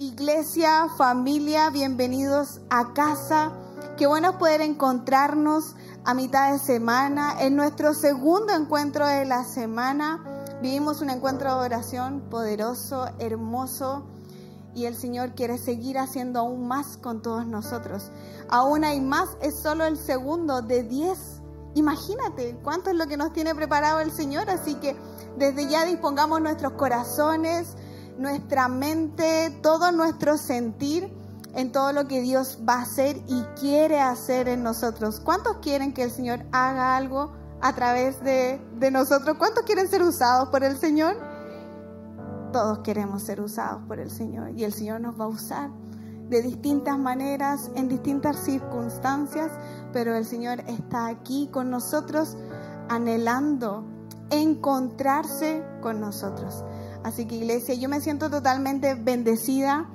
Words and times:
Iglesia, 0.00 0.86
familia, 0.96 1.70
bienvenidos 1.70 2.60
a 2.70 2.92
casa. 2.94 3.50
Qué 3.96 4.06
bueno 4.06 4.38
poder 4.38 4.60
encontrarnos 4.60 5.74
a 6.04 6.14
mitad 6.14 6.52
de 6.52 6.60
semana. 6.60 7.34
En 7.40 7.56
nuestro 7.56 7.94
segundo 7.94 8.54
encuentro 8.54 9.08
de 9.08 9.24
la 9.24 9.42
semana 9.42 10.22
vivimos 10.62 11.00
un 11.00 11.10
encuentro 11.10 11.52
de 11.52 11.66
oración 11.66 12.20
poderoso, 12.30 13.08
hermoso. 13.18 14.06
Y 14.72 14.84
el 14.84 14.94
Señor 14.94 15.34
quiere 15.34 15.58
seguir 15.58 15.98
haciendo 15.98 16.38
aún 16.38 16.68
más 16.68 16.96
con 16.96 17.20
todos 17.20 17.44
nosotros. 17.48 18.12
Aún 18.48 18.84
hay 18.84 19.00
más, 19.00 19.30
es 19.42 19.58
solo 19.58 19.84
el 19.84 19.96
segundo 19.96 20.62
de 20.62 20.84
diez. 20.84 21.40
Imagínate 21.74 22.56
cuánto 22.62 22.90
es 22.90 22.96
lo 22.96 23.08
que 23.08 23.16
nos 23.16 23.32
tiene 23.32 23.52
preparado 23.52 23.98
el 23.98 24.12
Señor. 24.12 24.48
Así 24.48 24.76
que 24.76 24.96
desde 25.36 25.66
ya 25.66 25.84
dispongamos 25.84 26.40
nuestros 26.40 26.74
corazones, 26.74 27.74
nuestra 28.18 28.68
mente, 28.68 29.56
todo 29.62 29.92
nuestro 29.92 30.36
sentir 30.36 31.12
en 31.54 31.72
todo 31.72 31.92
lo 31.92 32.06
que 32.06 32.20
Dios 32.20 32.58
va 32.68 32.74
a 32.74 32.82
hacer 32.82 33.22
y 33.26 33.42
quiere 33.58 34.00
hacer 34.00 34.48
en 34.48 34.62
nosotros. 34.62 35.20
¿Cuántos 35.20 35.58
quieren 35.58 35.92
que 35.92 36.02
el 36.02 36.10
Señor 36.10 36.44
haga 36.52 36.96
algo 36.96 37.32
a 37.60 37.72
través 37.74 38.22
de, 38.22 38.60
de 38.78 38.90
nosotros? 38.90 39.36
¿Cuántos 39.38 39.64
quieren 39.64 39.88
ser 39.88 40.02
usados 40.02 40.50
por 40.50 40.62
el 40.62 40.76
Señor? 40.76 41.16
Todos 42.52 42.80
queremos 42.80 43.22
ser 43.22 43.40
usados 43.40 43.82
por 43.86 43.98
el 43.98 44.10
Señor 44.10 44.50
y 44.50 44.64
el 44.64 44.72
Señor 44.72 45.00
nos 45.00 45.18
va 45.18 45.24
a 45.24 45.28
usar 45.28 45.70
de 46.28 46.42
distintas 46.42 46.98
maneras, 46.98 47.70
en 47.74 47.88
distintas 47.88 48.36
circunstancias, 48.36 49.50
pero 49.92 50.14
el 50.14 50.26
Señor 50.26 50.60
está 50.66 51.06
aquí 51.06 51.48
con 51.50 51.70
nosotros 51.70 52.36
anhelando 52.88 53.84
encontrarse 54.30 55.64
con 55.80 56.00
nosotros. 56.00 56.64
Así 57.04 57.26
que 57.26 57.36
iglesia, 57.36 57.74
yo 57.74 57.88
me 57.88 58.00
siento 58.00 58.30
totalmente 58.30 58.94
bendecida 58.94 59.88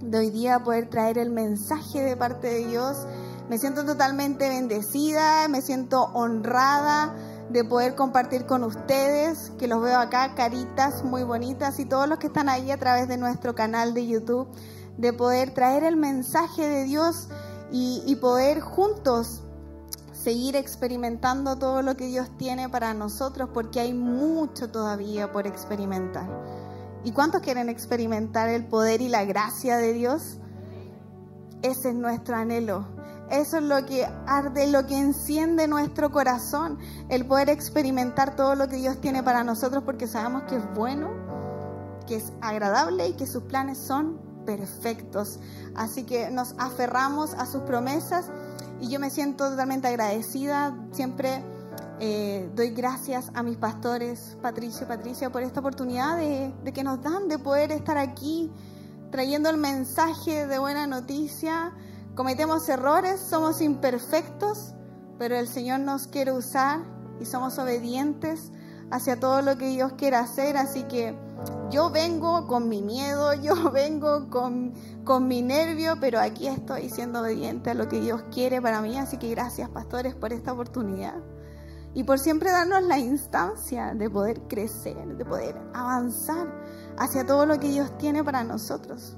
de 0.00 0.18
hoy 0.18 0.30
día 0.30 0.62
poder 0.62 0.88
traer 0.88 1.18
el 1.18 1.30
mensaje 1.30 2.02
de 2.02 2.16
parte 2.16 2.48
de 2.48 2.66
Dios. 2.66 3.06
Me 3.48 3.58
siento 3.58 3.84
totalmente 3.84 4.48
bendecida, 4.48 5.48
me 5.48 5.62
siento 5.62 6.04
honrada 6.14 7.14
de 7.50 7.64
poder 7.64 7.94
compartir 7.94 8.44
con 8.44 8.64
ustedes, 8.64 9.52
que 9.58 9.68
los 9.68 9.80
veo 9.80 9.98
acá, 9.98 10.34
caritas 10.34 11.04
muy 11.04 11.22
bonitas 11.22 11.78
y 11.78 11.84
todos 11.84 12.08
los 12.08 12.18
que 12.18 12.26
están 12.26 12.48
ahí 12.48 12.70
a 12.70 12.76
través 12.76 13.08
de 13.08 13.16
nuestro 13.16 13.54
canal 13.54 13.94
de 13.94 14.06
YouTube, 14.06 14.48
de 14.98 15.12
poder 15.12 15.54
traer 15.54 15.84
el 15.84 15.96
mensaje 15.96 16.68
de 16.68 16.84
Dios 16.84 17.28
y, 17.70 18.02
y 18.04 18.16
poder 18.16 18.60
juntos 18.60 19.42
seguir 20.26 20.56
experimentando 20.56 21.56
todo 21.56 21.82
lo 21.82 21.96
que 21.96 22.06
Dios 22.06 22.28
tiene 22.36 22.68
para 22.68 22.92
nosotros, 22.94 23.48
porque 23.54 23.78
hay 23.78 23.94
mucho 23.94 24.68
todavía 24.72 25.30
por 25.30 25.46
experimentar. 25.46 26.28
¿Y 27.04 27.12
cuántos 27.12 27.42
quieren 27.42 27.68
experimentar 27.68 28.48
el 28.48 28.66
poder 28.66 29.02
y 29.02 29.08
la 29.08 29.24
gracia 29.24 29.76
de 29.76 29.92
Dios? 29.92 30.38
Ese 31.62 31.90
es 31.90 31.94
nuestro 31.94 32.34
anhelo. 32.34 32.88
Eso 33.30 33.58
es 33.58 33.62
lo 33.62 33.86
que 33.86 34.04
arde, 34.26 34.66
lo 34.66 34.84
que 34.88 34.98
enciende 34.98 35.68
nuestro 35.68 36.10
corazón, 36.10 36.76
el 37.08 37.24
poder 37.24 37.48
experimentar 37.48 38.34
todo 38.34 38.56
lo 38.56 38.66
que 38.66 38.78
Dios 38.78 39.00
tiene 39.00 39.22
para 39.22 39.44
nosotros 39.44 39.84
porque 39.84 40.08
sabemos 40.08 40.42
que 40.48 40.56
es 40.56 40.74
bueno, 40.74 41.08
que 42.08 42.16
es 42.16 42.32
agradable 42.40 43.06
y 43.06 43.12
que 43.12 43.28
sus 43.28 43.44
planes 43.44 43.78
son 43.78 44.18
perfectos. 44.44 45.38
Así 45.76 46.02
que 46.02 46.32
nos 46.32 46.56
aferramos 46.58 47.32
a 47.34 47.46
sus 47.46 47.62
promesas 47.62 48.28
y 48.80 48.88
yo 48.88 49.00
me 49.00 49.10
siento 49.10 49.48
totalmente 49.48 49.88
agradecida. 49.88 50.76
Siempre 50.92 51.42
eh, 52.00 52.50
doy 52.54 52.70
gracias 52.70 53.30
a 53.34 53.42
mis 53.42 53.56
pastores, 53.56 54.36
Patricio 54.42 54.86
Patricia, 54.86 55.30
por 55.30 55.42
esta 55.42 55.60
oportunidad 55.60 56.16
de 56.18 56.72
que 56.72 56.84
nos 56.84 57.02
dan 57.02 57.28
de 57.28 57.38
poder 57.38 57.72
estar 57.72 57.98
aquí 57.98 58.50
trayendo 59.10 59.48
el 59.48 59.56
mensaje 59.56 60.46
de 60.46 60.58
buena 60.58 60.86
noticia. 60.86 61.72
Cometemos 62.14 62.68
errores, 62.68 63.20
somos 63.20 63.60
imperfectos, 63.60 64.74
pero 65.18 65.36
el 65.36 65.48
Señor 65.48 65.80
nos 65.80 66.06
quiere 66.06 66.32
usar 66.32 66.80
y 67.20 67.24
somos 67.24 67.58
obedientes 67.58 68.52
hacia 68.90 69.18
todo 69.18 69.42
lo 69.42 69.56
que 69.56 69.68
Dios 69.68 69.92
quiere 69.96 70.16
hacer. 70.16 70.56
Así 70.56 70.84
que 70.84 71.16
yo 71.70 71.90
vengo 71.90 72.46
con 72.46 72.68
mi 72.68 72.82
miedo, 72.82 73.34
yo 73.42 73.70
vengo 73.70 74.28
con, 74.30 74.74
con 75.04 75.28
mi 75.28 75.42
nervio, 75.42 75.94
pero 76.00 76.20
aquí 76.20 76.46
estoy 76.46 76.88
siendo 76.90 77.20
obediente 77.20 77.70
a 77.70 77.74
lo 77.74 77.88
que 77.88 78.00
Dios 78.00 78.22
quiere 78.30 78.60
para 78.60 78.80
mí. 78.80 78.96
Así 78.98 79.16
que 79.18 79.30
gracias, 79.30 79.68
pastores, 79.68 80.14
por 80.14 80.32
esta 80.32 80.52
oportunidad 80.52 81.14
y 81.96 82.04
por 82.04 82.18
siempre 82.18 82.50
darnos 82.50 82.82
la 82.82 82.98
instancia 82.98 83.94
de 83.94 84.10
poder 84.10 84.42
crecer, 84.48 85.16
de 85.16 85.24
poder 85.24 85.56
avanzar 85.72 86.46
hacia 86.98 87.24
todo 87.24 87.46
lo 87.46 87.58
que 87.58 87.68
Dios 87.68 87.96
tiene 87.96 88.22
para 88.22 88.44
nosotros. 88.44 89.16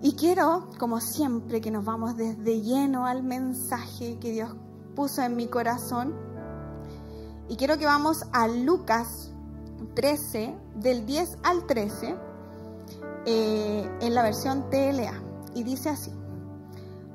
Y 0.00 0.12
quiero, 0.12 0.68
como 0.78 1.00
siempre, 1.00 1.60
que 1.60 1.72
nos 1.72 1.84
vamos 1.84 2.16
desde 2.16 2.60
lleno 2.60 3.04
al 3.04 3.24
mensaje 3.24 4.16
que 4.20 4.30
Dios 4.30 4.54
puso 4.94 5.22
en 5.22 5.34
mi 5.34 5.48
corazón. 5.48 6.14
Y 7.48 7.56
quiero 7.56 7.78
que 7.78 7.86
vamos 7.86 8.24
a 8.32 8.46
Lucas 8.46 9.32
13, 9.94 10.54
del 10.76 11.06
10 11.06 11.38
al 11.42 11.66
13, 11.66 12.16
eh, 13.26 13.90
en 14.00 14.14
la 14.14 14.22
versión 14.22 14.68
TLA. 14.70 15.22
Y 15.54 15.64
dice 15.64 15.88
así, 15.90 16.12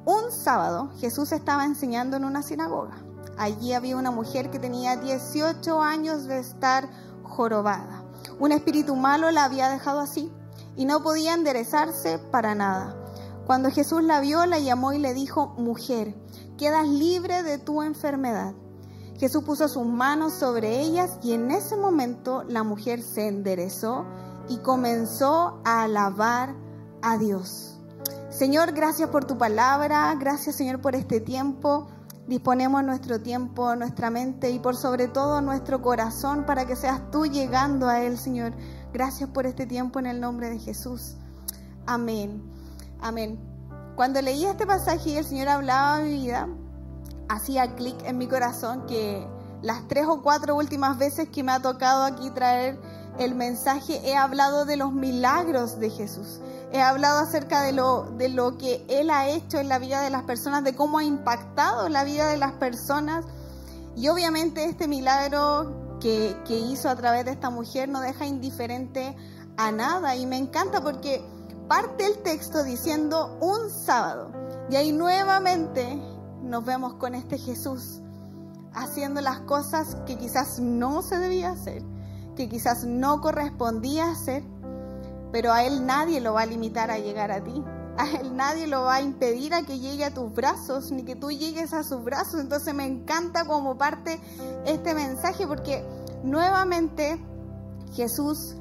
un 0.05 0.31
sábado 0.31 0.91
Jesús 0.99 1.31
estaba 1.31 1.65
enseñando 1.65 2.17
en 2.17 2.25
una 2.25 2.43
sinagoga 2.43 3.03
Allí 3.37 3.73
había 3.73 3.97
una 3.97 4.11
mujer 4.11 4.51
que 4.51 4.59
tenía 4.59 4.95
18 4.95 5.81
años 5.81 6.25
de 6.25 6.39
estar 6.39 6.87
jorobada. 7.23 8.03
Un 8.39 8.51
espíritu 8.51 8.95
malo 8.95 9.31
la 9.31 9.45
había 9.45 9.69
dejado 9.69 9.99
así 9.99 10.31
y 10.75 10.85
no 10.85 11.01
podía 11.01 11.33
enderezarse 11.33 12.19
para 12.19 12.53
nada. 12.53 12.95
Cuando 13.47 13.71
Jesús 13.71 14.03
la 14.03 14.19
vio, 14.19 14.45
la 14.45 14.59
llamó 14.59 14.93
y 14.93 14.99
le 14.99 15.13
dijo, 15.13 15.47
mujer, 15.57 16.15
quedas 16.57 16.87
libre 16.87 17.43
de 17.43 17.57
tu 17.57 17.81
enfermedad. 17.81 18.53
Jesús 19.23 19.45
puso 19.45 19.69
sus 19.69 19.85
manos 19.85 20.33
sobre 20.33 20.81
ellas 20.81 21.17
y 21.23 21.31
en 21.31 21.49
ese 21.49 21.77
momento 21.77 22.43
la 22.43 22.63
mujer 22.63 23.01
se 23.01 23.29
enderezó 23.29 24.05
y 24.49 24.57
comenzó 24.57 25.61
a 25.63 25.83
alabar 25.83 26.53
a 27.01 27.17
Dios. 27.17 27.79
Señor, 28.29 28.73
gracias 28.73 29.07
por 29.07 29.23
tu 29.23 29.37
palabra, 29.37 30.13
gracias 30.19 30.57
Señor 30.57 30.81
por 30.81 30.93
este 30.93 31.21
tiempo 31.21 31.87
disponemos 32.27 32.83
nuestro 32.83 33.21
tiempo, 33.21 33.77
nuestra 33.77 34.09
mente 34.09 34.51
y 34.51 34.59
por 34.59 34.75
sobre 34.75 35.07
todo 35.07 35.39
nuestro 35.39 35.81
corazón 35.81 36.45
para 36.45 36.65
que 36.65 36.75
seas 36.75 37.09
tú 37.09 37.25
llegando 37.25 37.87
a 37.87 38.01
Él, 38.01 38.17
Señor. 38.17 38.51
Gracias 38.91 39.29
por 39.29 39.45
este 39.45 39.65
tiempo 39.65 39.99
en 39.99 40.07
el 40.07 40.19
nombre 40.19 40.49
de 40.49 40.59
Jesús. 40.59 41.15
Amén. 41.85 42.43
Amén. 42.99 43.39
Cuando 43.95 44.21
leí 44.21 44.43
este 44.43 44.67
pasaje 44.67 45.11
y 45.11 45.17
el 45.17 45.23
Señor 45.23 45.47
hablaba 45.47 45.95
a 45.95 45.99
mi 46.01 46.11
vida, 46.11 46.49
hacía 47.29 47.75
clic 47.75 47.95
en 48.05 48.17
mi 48.17 48.27
corazón 48.27 48.85
que 48.85 49.27
las 49.61 49.87
tres 49.87 50.05
o 50.07 50.21
cuatro 50.21 50.55
últimas 50.55 50.97
veces 50.97 51.29
que 51.29 51.43
me 51.43 51.51
ha 51.51 51.61
tocado 51.61 52.03
aquí 52.03 52.29
traer 52.31 52.79
el 53.19 53.35
mensaje 53.35 54.01
he 54.03 54.15
hablado 54.15 54.65
de 54.65 54.77
los 54.77 54.91
milagros 54.91 55.79
de 55.79 55.89
Jesús 55.89 56.39
he 56.73 56.81
hablado 56.81 57.19
acerca 57.19 57.61
de 57.61 57.71
lo, 57.71 58.05
de 58.17 58.29
lo 58.29 58.57
que 58.57 58.83
Él 58.89 59.11
ha 59.11 59.27
hecho 59.27 59.59
en 59.59 59.69
la 59.69 59.77
vida 59.77 60.01
de 60.01 60.09
las 60.09 60.23
personas, 60.23 60.63
de 60.63 60.75
cómo 60.75 60.97
ha 60.97 61.03
impactado 61.03 61.87
la 61.87 62.03
vida 62.03 62.27
de 62.27 62.37
las 62.37 62.53
personas. 62.53 63.25
Y 63.95 64.07
obviamente 64.09 64.65
este 64.65 64.87
milagro 64.87 65.99
que, 66.01 66.35
que 66.45 66.57
hizo 66.57 66.89
a 66.89 66.95
través 66.95 67.25
de 67.25 67.31
esta 67.31 67.51
mujer 67.51 67.89
no 67.89 68.01
deja 68.01 68.25
indiferente 68.25 69.15
a 69.55 69.71
nada. 69.71 70.15
Y 70.15 70.25
me 70.25 70.37
encanta 70.37 70.81
porque 70.81 71.23
parte 71.67 72.07
el 72.07 72.23
texto 72.23 72.63
diciendo 72.63 73.37
un 73.39 73.69
sábado. 73.69 74.31
Y 74.71 74.75
ahí 74.75 74.91
nuevamente 74.91 76.01
nos 76.43 76.65
vemos 76.65 76.95
con 76.95 77.15
este 77.15 77.37
Jesús 77.37 78.01
haciendo 78.73 79.21
las 79.21 79.39
cosas 79.41 79.95
que 80.05 80.17
quizás 80.17 80.59
no 80.59 81.01
se 81.01 81.17
debía 81.17 81.51
hacer, 81.51 81.83
que 82.35 82.49
quizás 82.49 82.85
no 82.85 83.21
correspondía 83.21 84.11
hacer, 84.11 84.43
pero 85.31 85.51
a 85.51 85.63
Él 85.63 85.85
nadie 85.85 86.21
lo 86.21 86.33
va 86.33 86.41
a 86.41 86.45
limitar 86.45 86.91
a 86.91 86.99
llegar 86.99 87.31
a 87.31 87.43
ti. 87.43 87.63
A 87.97 88.09
Él 88.09 88.35
nadie 88.35 88.67
lo 88.67 88.81
va 88.81 88.95
a 88.95 89.01
impedir 89.01 89.53
a 89.53 89.63
que 89.63 89.79
llegue 89.79 90.05
a 90.05 90.13
tus 90.13 90.33
brazos, 90.33 90.91
ni 90.91 91.03
que 91.03 91.15
tú 91.15 91.29
llegues 91.29 91.73
a 91.73 91.83
sus 91.83 92.03
brazos. 92.03 92.39
Entonces 92.39 92.73
me 92.73 92.85
encanta 92.85 93.45
como 93.45 93.77
parte 93.77 94.19
este 94.65 94.95
mensaje 94.95 95.45
porque 95.45 95.85
nuevamente 96.23 97.23
Jesús 97.93 98.55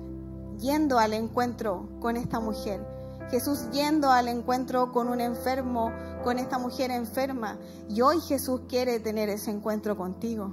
yendo 0.59 0.99
al 0.99 1.15
encuentro 1.15 1.89
con 2.01 2.17
esta 2.17 2.41
mujer, 2.41 2.87
Jesús 3.32 3.70
yendo 3.73 4.11
al 4.11 4.29
encuentro 4.29 4.93
con 4.93 5.08
un 5.08 5.19
enfermo, 5.19 5.90
con 6.23 6.38
esta 6.38 6.58
mujer 6.58 6.90
enferma. 6.90 7.56
Y 7.88 8.02
hoy 8.02 8.20
Jesús 8.20 8.61
quiere 8.69 9.00
tener 9.00 9.31
ese 9.31 9.50
encuentro 9.50 9.96
contigo. 9.96 10.52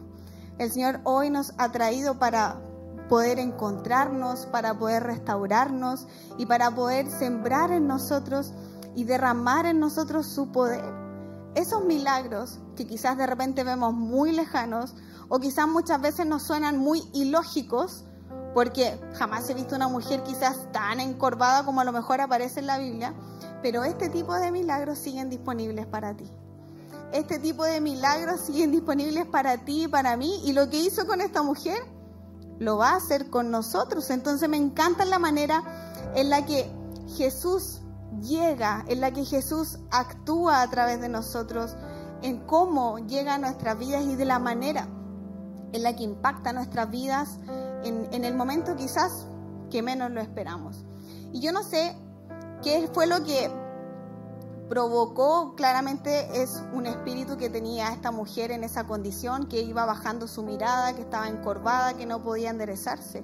El 0.58 0.72
Señor 0.72 1.02
hoy 1.04 1.30
nos 1.30 1.52
ha 1.58 1.74
traído 1.74 2.20
para 2.20 2.62
poder 3.10 3.38
encontrarnos, 3.38 4.46
para 4.46 4.80
poder 4.80 5.04
restaurarnos 5.04 6.08
y 6.38 6.46
para 6.46 6.74
poder 6.74 7.10
sembrar 7.12 7.72
en 7.72 7.86
nosotros 7.86 8.54
y 8.96 9.04
derramar 9.04 9.66
en 9.66 9.82
nosotros 9.82 10.26
su 10.26 10.54
poder. 10.54 10.86
Esos 11.56 11.84
milagros 11.84 12.60
que 12.78 12.88
quizás 12.88 13.18
de 13.18 13.28
repente 13.28 13.66
vemos 13.66 13.94
muy 13.94 14.32
lejanos 14.32 14.96
o 15.28 15.40
quizás 15.40 15.68
muchas 15.68 16.00
veces 16.00 16.26
nos 16.26 16.44
suenan 16.44 16.78
muy 16.78 17.04
ilógicos, 17.12 18.06
porque 18.54 19.00
jamás 19.14 19.50
he 19.50 19.54
visto 19.54 19.76
una 19.76 19.88
mujer 19.88 20.24
quizás 20.24 20.72
tan 20.72 21.00
encorvada 21.00 21.64
como 21.64 21.82
a 21.82 21.84
lo 21.84 21.92
mejor 21.92 22.22
aparece 22.22 22.60
en 22.60 22.68
la 22.68 22.78
Biblia, 22.78 23.14
pero 23.62 23.84
este 23.84 24.10
tipo 24.10 24.34
de 24.36 24.52
milagros 24.52 24.98
siguen 24.98 25.30
disponibles 25.30 25.86
para 25.86 26.16
ti. 26.16 26.30
Este 27.12 27.40
tipo 27.40 27.64
de 27.64 27.82
milagros 27.82 28.42
siguen 28.42 28.72
disponibles 28.72 29.26
para 29.26 29.58
ti 29.58 29.84
y 29.84 29.88
para 29.88 30.16
mí. 30.16 30.42
Y 30.46 30.54
lo 30.54 30.70
que 30.70 30.80
hizo 30.80 31.08
con 31.08 31.22
esta 31.22 31.42
mujer, 31.42 31.82
lo 32.60 32.78
va 32.78 32.92
a 32.92 32.98
hacer 32.98 33.30
con 33.30 33.50
nosotros. 33.50 34.10
Entonces 34.10 34.48
me 34.48 34.58
encanta 34.58 35.06
la 35.06 35.18
manera 35.18 35.64
en 36.16 36.30
la 36.30 36.46
que 36.46 36.70
Jesús 37.18 37.82
llega, 38.22 38.86
en 38.88 39.02
la 39.02 39.12
que 39.12 39.26
Jesús 39.26 39.80
actúa 39.92 40.62
a 40.62 40.70
través 40.70 41.02
de 41.02 41.10
nosotros, 41.10 41.76
en 42.22 42.46
cómo 42.46 43.00
llega 43.00 43.36
a 43.36 43.38
nuestras 43.38 43.80
vidas 43.80 44.04
y 44.04 44.16
de 44.16 44.26
la 44.26 44.40
manera 44.40 44.88
en 45.72 45.84
la 45.84 45.96
que 45.96 46.04
impacta 46.04 46.54
nuestras 46.54 46.90
vidas 46.90 47.38
en, 47.84 48.26
el 48.26 48.36
momento 48.36 48.76
quizás 48.76 49.26
que 49.70 49.82
menos 49.82 50.12
lo 50.12 50.22
esperamos. 50.22 50.86
Y 51.32 51.40
yo 51.40 51.52
no 51.52 51.64
sé 51.64 51.96
qué 52.64 52.90
fue 52.94 53.08
lo 53.08 53.24
que 53.24 53.52
provocó 54.70 55.56
claramente 55.56 56.42
es 56.42 56.62
un 56.74 56.86
espíritu 56.86 57.38
que 57.38 57.50
tenía 57.50 57.92
esta 57.92 58.12
mujer 58.12 58.52
en 58.52 58.64
esa 58.64 58.86
condición, 58.86 59.48
que 59.48 59.62
iba 59.62 59.86
bajando 59.86 60.28
su 60.28 60.44
mirada, 60.44 60.94
que 60.94 61.02
estaba 61.02 61.28
encorvada, 61.28 61.96
que 61.96 62.06
no 62.06 62.22
podía 62.24 62.52
enderezarse. 62.52 63.24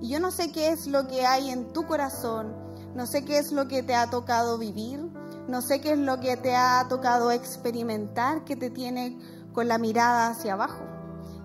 Y 0.00 0.08
yo 0.08 0.20
no 0.20 0.30
sé 0.30 0.50
qué 0.50 0.70
es 0.70 0.86
lo 0.86 1.06
que 1.06 1.26
hay 1.26 1.50
en 1.50 1.72
tu 1.74 1.86
corazón, 1.86 2.54
no 2.94 3.06
sé 3.06 3.24
qué 3.24 3.38
es 3.38 3.52
lo 3.52 3.68
que 3.68 3.82
te 3.82 3.94
ha 3.94 4.08
tocado 4.08 4.56
vivir, 4.56 5.00
no 5.46 5.60
sé 5.60 5.80
qué 5.80 5.92
es 5.92 5.98
lo 5.98 6.18
que 6.20 6.36
te 6.38 6.56
ha 6.56 6.86
tocado 6.88 7.30
experimentar 7.30 8.44
que 8.44 8.56
te 8.56 8.70
tiene 8.70 9.18
con 9.52 9.68
la 9.68 9.76
mirada 9.76 10.28
hacia 10.28 10.54
abajo, 10.54 10.82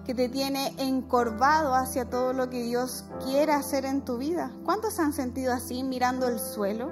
que 0.05 0.13
te 0.13 0.29
tiene 0.29 0.73
encorvado 0.77 1.73
hacia 1.73 2.09
todo 2.09 2.31
lo 2.31 2.49
que 2.49 2.61
Dios 2.61 3.05
quiere 3.23 3.53
hacer 3.53 3.85
en 3.85 4.05
tu 4.05 4.17
vida. 4.17 4.51
¿Cuántos 4.63 4.99
han 4.99 5.13
sentido 5.13 5.51
así 5.51 5.83
mirando 5.83 6.27
el 6.27 6.39
suelo? 6.39 6.91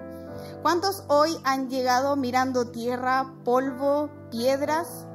¿Cuántos 0.64 1.04
hoy 1.08 1.38
han 1.44 1.70
llegado 1.70 2.16
mirando 2.16 2.72
tierra, 2.72 3.34
polvo, 3.46 4.10
piedras? 4.32 5.06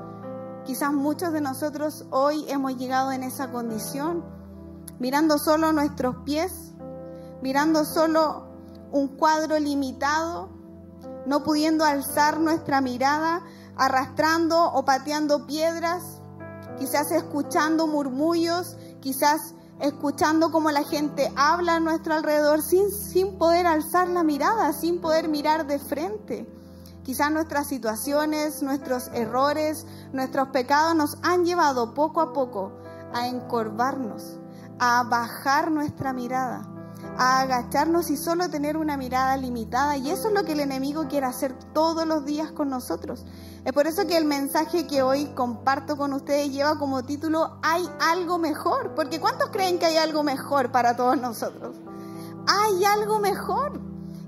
Quizás 0.65 0.93
muchos 0.93 1.33
de 1.33 1.41
nosotros 1.41 2.07
hoy 2.11 2.45
hemos 2.49 2.77
llegado 2.77 3.11
en 3.11 3.25
esa 3.25 3.51
condición, 3.51 4.25
mirando 5.01 5.39
solo 5.39 5.73
nuestros 5.73 6.17
pies, 6.25 6.73
mirando 7.43 7.85
solo 7.85 8.47
un 8.93 9.09
cuadro 9.09 9.59
limitado, 9.59 10.51
no 11.27 11.43
pudiendo 11.43 11.85
alzar 11.85 12.39
nuestra 12.39 12.81
mirada, 12.81 13.43
arrastrando 13.77 14.73
o 14.73 14.85
pateando 14.85 15.47
piedras, 15.47 16.18
quizás 16.79 17.11
escuchando 17.11 17.87
murmullos, 17.87 18.77
quizás 19.01 19.55
escuchando 19.81 20.51
cómo 20.51 20.71
la 20.71 20.85
gente 20.85 21.31
habla 21.37 21.77
a 21.77 21.81
nuestro 21.81 22.15
alrededor 22.15 22.63
sin, 22.63 22.91
sin 22.91 23.39
poder 23.39 23.67
alzar 23.67 24.09
la 24.09 24.25
mirada, 24.25 24.73
sin 24.73 25.01
poder 25.01 25.29
mirar 25.29 25.67
de 25.67 25.79
frente. 25.79 26.47
Quizás 27.05 27.31
nuestras 27.31 27.69
situaciones, 27.69 28.63
nuestros 28.63 29.09
errores, 29.15 29.87
nuestros 30.13 30.49
pecados 30.49 30.95
nos 30.95 31.17
han 31.23 31.45
llevado 31.45 31.95
poco 31.95 32.21
a 32.21 32.33
poco 32.33 32.73
a 33.15 33.29
encorvarnos, 33.29 34.39
a 34.79 35.05
bajar 35.05 35.71
nuestra 35.71 36.13
mirada, 36.13 36.69
a 37.19 37.41
agacharnos 37.41 38.11
y 38.11 38.17
solo 38.17 38.49
tener 38.49 38.77
una 38.77 38.97
mirada 38.97 39.37
limitada. 39.37 39.97
Y 39.97 40.11
eso 40.11 40.29
es 40.29 40.35
lo 40.35 40.45
que 40.45 40.53
el 40.53 40.61
enemigo 40.61 41.09
quiere 41.09 41.27
hacer 41.27 41.53
todos 41.75 42.07
los 42.07 42.25
días 42.25 42.53
con 42.53 42.71
nosotros. 42.71 43.27
Es 43.65 43.73
por 43.73 43.89
eso 43.89 44.07
que 44.07 44.17
el 44.17 44.25
mensaje 44.25 44.87
que 44.87 45.03
hoy 45.03 45.27
comparto 45.35 45.97
con 45.97 46.13
ustedes 46.13 46.53
lleva 46.53 46.79
como 46.79 47.03
título 47.03 47.59
Hay 47.63 47.85
algo 48.01 48.39
mejor. 48.39 48.95
Porque 48.95 49.21
¿cuántos 49.21 49.51
creen 49.51 49.81
que 49.81 49.87
hay 49.87 49.97
algo 49.97 50.23
mejor 50.23 50.71
para 50.71 50.97
todos 50.97 51.19
nosotros? 51.19 51.77
Hay 52.47 52.85
algo 52.85 53.19
mejor. 53.19 53.81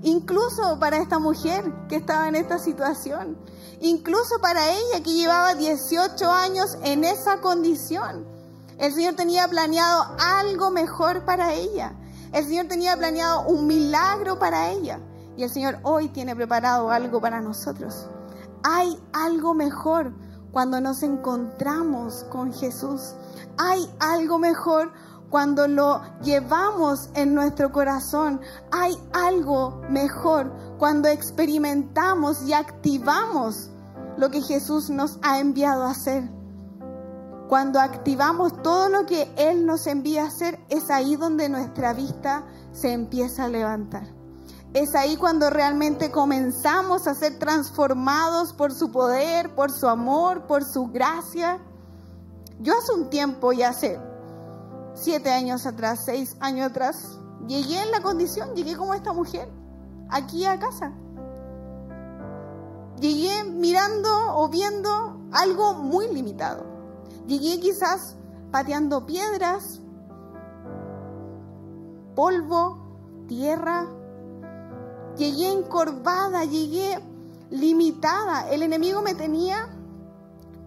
Incluso 0.03 0.77
para 0.79 0.97
esta 0.97 1.17
mujer 1.17 1.71
que 1.87 1.95
estaba 1.95 2.27
en 2.27 2.35
esta 2.35 2.59
situación. 2.59 3.37
Incluso 3.79 4.39
para 4.41 4.69
ella 4.69 5.01
que 5.01 5.13
llevaba 5.13 5.55
18 5.55 6.29
años 6.29 6.77
en 6.83 7.05
esa 7.05 7.39
condición. 7.39 8.25
El 8.77 8.93
Señor 8.93 9.15
tenía 9.15 9.47
planeado 9.47 10.07
algo 10.19 10.71
mejor 10.71 11.23
para 11.23 11.53
ella. 11.53 11.95
El 12.33 12.45
Señor 12.45 12.67
tenía 12.67 12.95
planeado 12.95 13.43
un 13.47 13.67
milagro 13.67 14.39
para 14.39 14.69
ella. 14.71 14.99
Y 15.35 15.43
el 15.43 15.49
Señor 15.49 15.79
hoy 15.83 16.09
tiene 16.09 16.35
preparado 16.35 16.91
algo 16.91 17.19
para 17.19 17.41
nosotros. 17.41 18.07
Hay 18.63 18.97
algo 19.13 19.53
mejor 19.53 20.13
cuando 20.51 20.79
nos 20.79 21.03
encontramos 21.03 22.25
con 22.29 22.53
Jesús. 22.53 23.15
Hay 23.57 23.89
algo 23.99 24.37
mejor 24.37 24.91
cuando 25.29 25.67
lo 25.67 26.01
llevamos 26.21 27.09
en 27.15 27.33
nuestro 27.33 27.71
corazón. 27.71 28.41
Hay 28.71 28.97
algo 29.13 29.81
mejor 29.89 30.51
cuando 30.77 31.07
experimentamos 31.07 32.43
y 32.43 32.53
activamos 32.53 33.69
lo 34.17 34.29
que 34.29 34.41
Jesús 34.41 34.89
nos 34.89 35.17
ha 35.21 35.39
enviado 35.39 35.83
a 35.83 35.91
hacer. 35.91 36.40
Cuando 37.51 37.81
activamos 37.81 38.63
todo 38.63 38.87
lo 38.87 39.05
que 39.05 39.29
Él 39.35 39.65
nos 39.65 39.85
envía 39.85 40.23
a 40.23 40.27
hacer, 40.27 40.57
es 40.69 40.89
ahí 40.89 41.17
donde 41.17 41.49
nuestra 41.49 41.91
vista 41.91 42.45
se 42.71 42.93
empieza 42.93 43.43
a 43.43 43.49
levantar. 43.49 44.07
Es 44.73 44.95
ahí 44.95 45.17
cuando 45.17 45.49
realmente 45.49 46.11
comenzamos 46.11 47.07
a 47.07 47.13
ser 47.13 47.39
transformados 47.39 48.53
por 48.53 48.71
su 48.71 48.89
poder, 48.93 49.53
por 49.53 49.69
su 49.69 49.89
amor, 49.89 50.47
por 50.47 50.63
su 50.63 50.87
gracia. 50.87 51.59
Yo 52.61 52.73
hace 52.77 52.93
un 52.93 53.09
tiempo, 53.09 53.51
ya 53.51 53.71
hace 53.71 53.99
siete 54.93 55.29
años 55.29 55.65
atrás, 55.65 56.03
seis 56.05 56.37
años 56.39 56.69
atrás, 56.69 57.19
llegué 57.49 57.81
en 57.83 57.91
la 57.91 58.01
condición, 58.01 58.55
llegué 58.55 58.77
como 58.77 58.93
esta 58.93 59.11
mujer, 59.11 59.49
aquí 60.09 60.45
a 60.45 60.57
casa. 60.57 60.93
Llegué 63.01 63.43
mirando 63.43 64.37
o 64.37 64.47
viendo 64.47 65.19
algo 65.33 65.73
muy 65.73 66.07
limitado. 66.13 66.70
Llegué 67.31 67.61
quizás 67.61 68.17
pateando 68.51 69.05
piedras, 69.05 69.79
polvo, 72.13 73.25
tierra, 73.27 73.87
Llegué 75.17 75.51
encorvada, 75.51 76.45
llegué 76.45 76.97
limitada. 77.49 78.49
El 78.49 78.63
enemigo 78.63 79.01
me 79.01 79.13
tenía 79.13 79.69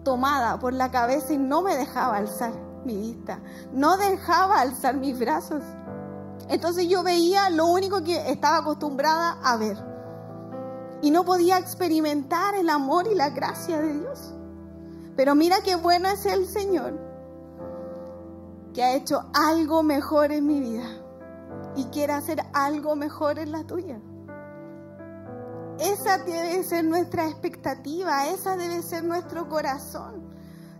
tomada 0.03 0.59
por 0.59 0.73
la 0.73 0.91
cabeza 0.91 1.33
y 1.33 1.37
no 1.37 1.61
me 1.61 1.75
dejaba 1.75 2.17
alzar 2.17 2.53
mi 2.85 2.95
vista, 2.95 3.39
no 3.73 3.97
dejaba 3.97 4.61
alzar 4.61 4.95
mis 4.95 5.17
brazos. 5.17 5.63
Entonces 6.47 6.87
yo 6.87 7.01
veía 7.01 7.49
lo 7.49 7.65
único 7.65 8.03
que 8.03 8.29
estaba 8.31 8.57
acostumbrada 8.57 9.39
a 9.43 9.57
ver. 9.57 9.77
Y 11.01 11.09
no 11.09 11.25
podía 11.25 11.57
experimentar 11.57 12.53
el 12.55 12.69
amor 12.69 13.07
y 13.11 13.15
la 13.15 13.31
gracia 13.31 13.79
de 13.79 13.93
Dios. 13.93 14.33
Pero 15.15 15.35
mira 15.35 15.57
qué 15.63 15.75
bueno 15.75 16.09
es 16.09 16.25
el 16.25 16.45
Señor, 16.45 16.99
que 18.73 18.83
ha 18.83 18.93
hecho 18.93 19.25
algo 19.33 19.81
mejor 19.83 20.31
en 20.31 20.45
mi 20.45 20.59
vida 20.59 20.85
y 21.75 21.85
quiere 21.85 22.13
hacer 22.13 22.43
algo 22.53 22.95
mejor 22.95 23.39
en 23.39 23.51
la 23.51 23.63
tuya. 23.65 23.99
Esa 25.79 26.17
debe 26.19 26.63
ser 26.63 26.85
nuestra 26.85 27.27
expectativa, 27.27 28.27
esa 28.27 28.55
debe 28.55 28.81
ser 28.81 29.03
nuestro 29.03 29.49
corazón. 29.49 30.23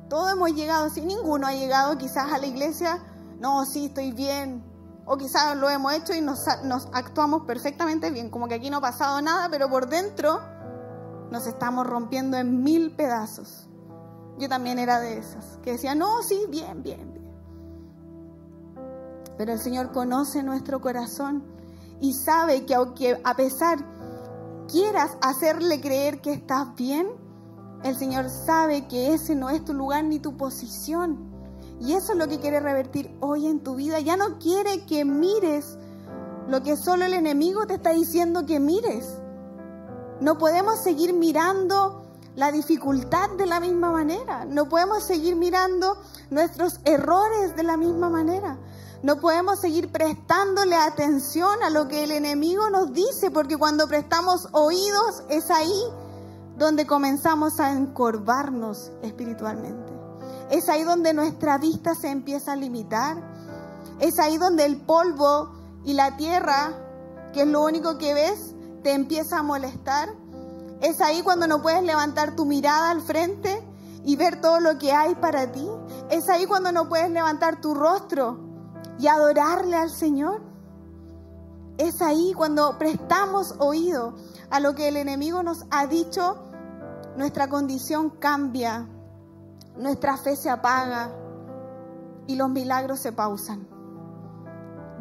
Todos 0.09 0.33
hemos 0.33 0.53
llegado, 0.53 0.89
si 0.89 1.01
ninguno 1.01 1.47
ha 1.47 1.53
llegado 1.53 1.97
quizás 1.97 2.31
a 2.31 2.37
la 2.37 2.45
iglesia, 2.45 2.99
no, 3.39 3.65
sí, 3.65 3.87
estoy 3.87 4.11
bien. 4.11 4.63
O 5.05 5.17
quizás 5.17 5.55
lo 5.55 5.69
hemos 5.69 5.93
hecho 5.93 6.13
y 6.13 6.21
nos, 6.21 6.45
nos 6.63 6.87
actuamos 6.93 7.43
perfectamente 7.45 8.09
bien, 8.09 8.29
como 8.29 8.47
que 8.47 8.55
aquí 8.55 8.69
no 8.69 8.77
ha 8.77 8.81
pasado 8.81 9.21
nada, 9.21 9.49
pero 9.49 9.69
por 9.69 9.87
dentro 9.87 10.41
nos 11.29 11.45
estamos 11.45 11.85
rompiendo 11.85 12.37
en 12.37 12.63
mil 12.63 12.95
pedazos. 12.95 13.64
Yo 14.37 14.49
también 14.49 14.79
era 14.79 14.99
de 14.99 15.17
esas, 15.17 15.57
que 15.63 15.73
decía, 15.73 15.95
no, 15.95 16.21
sí, 16.21 16.45
bien, 16.49 16.83
bien, 16.83 17.13
bien. 17.13 17.25
Pero 19.37 19.53
el 19.53 19.59
Señor 19.59 19.91
conoce 19.91 20.43
nuestro 20.43 20.81
corazón 20.81 21.43
y 22.01 22.13
sabe 22.13 22.65
que 22.65 22.75
aunque 22.75 23.19
a 23.23 23.35
pesar 23.35 23.79
quieras 24.67 25.17
hacerle 25.21 25.79
creer 25.79 26.21
que 26.21 26.33
estás 26.33 26.75
bien, 26.75 27.07
el 27.83 27.95
Señor 27.95 28.29
sabe 28.29 28.87
que 28.87 29.13
ese 29.13 29.35
no 29.35 29.49
es 29.49 29.63
tu 29.63 29.73
lugar 29.73 30.03
ni 30.03 30.19
tu 30.19 30.35
posición. 30.37 31.33
Y 31.79 31.93
eso 31.93 32.13
es 32.13 32.17
lo 32.17 32.27
que 32.27 32.39
quiere 32.39 32.59
revertir 32.59 33.15
hoy 33.19 33.47
en 33.47 33.61
tu 33.61 33.75
vida. 33.75 33.99
Ya 33.99 34.17
no 34.17 34.39
quiere 34.39 34.85
que 34.85 35.05
mires 35.05 35.77
lo 36.47 36.63
que 36.63 36.77
solo 36.77 37.05
el 37.05 37.13
enemigo 37.13 37.67
te 37.67 37.75
está 37.75 37.91
diciendo 37.91 38.45
que 38.45 38.59
mires. 38.59 39.19
No 40.21 40.37
podemos 40.37 40.79
seguir 40.81 41.13
mirando 41.13 42.04
la 42.35 42.51
dificultad 42.51 43.29
de 43.37 43.45
la 43.45 43.59
misma 43.59 43.91
manera. 43.91 44.45
No 44.45 44.67
podemos 44.67 45.03
seguir 45.03 45.35
mirando 45.35 45.97
nuestros 46.29 46.79
errores 46.83 47.55
de 47.55 47.63
la 47.63 47.77
misma 47.77 48.09
manera. 48.09 48.57
No 49.03 49.19
podemos 49.19 49.59
seguir 49.59 49.91
prestándole 49.91 50.75
atención 50.75 51.61
a 51.63 51.69
lo 51.69 51.87
que 51.87 52.03
el 52.03 52.11
enemigo 52.11 52.69
nos 52.69 52.91
dice, 52.93 53.29
porque 53.31 53.57
cuando 53.57 53.87
prestamos 53.87 54.49
oídos 54.51 55.23
es 55.29 55.51
ahí 55.51 55.83
donde 56.57 56.87
comenzamos 56.87 57.59
a 57.59 57.71
encorvarnos 57.71 58.91
espiritualmente. 59.03 59.93
Es 60.49 60.69
ahí 60.69 60.83
donde 60.83 61.13
nuestra 61.13 61.57
vista 61.57 61.95
se 61.95 62.09
empieza 62.09 62.53
a 62.53 62.55
limitar. 62.55 63.17
Es 63.99 64.19
ahí 64.19 64.37
donde 64.37 64.65
el 64.65 64.81
polvo 64.81 65.51
y 65.83 65.93
la 65.93 66.17
tierra, 66.17 66.73
que 67.33 67.43
es 67.43 67.47
lo 67.47 67.63
único 67.63 67.97
que 67.97 68.13
ves, 68.13 68.55
te 68.83 68.93
empieza 68.93 69.39
a 69.39 69.43
molestar. 69.43 70.09
Es 70.85 71.01
ahí 71.01 71.23
cuando 71.23 71.47
no 71.47 71.63
puedes 71.63 71.81
levantar 71.81 72.35
tu 72.35 72.45
mirada 72.45 72.91
al 72.91 73.01
frente 73.01 73.59
y 74.03 74.15
ver 74.17 74.39
todo 74.39 74.59
lo 74.59 74.77
que 74.77 74.93
hay 74.93 75.15
para 75.15 75.51
ti. 75.51 75.67
Es 76.11 76.29
ahí 76.29 76.45
cuando 76.45 76.71
no 76.71 76.87
puedes 76.87 77.09
levantar 77.09 77.59
tu 77.59 77.73
rostro 77.73 78.37
y 78.99 79.07
adorarle 79.07 79.77
al 79.77 79.89
Señor. 79.89 80.43
Es 81.79 82.03
ahí 82.03 82.33
cuando 82.37 82.77
prestamos 82.77 83.55
oído 83.57 84.13
a 84.51 84.59
lo 84.59 84.75
que 84.75 84.87
el 84.87 84.97
enemigo 84.97 85.41
nos 85.41 85.65
ha 85.71 85.87
dicho, 85.87 86.37
nuestra 87.17 87.49
condición 87.49 88.11
cambia, 88.11 88.87
nuestra 89.75 90.17
fe 90.17 90.35
se 90.35 90.51
apaga 90.51 91.09
y 92.27 92.35
los 92.35 92.49
milagros 92.51 92.99
se 92.99 93.11
pausan. 93.11 93.74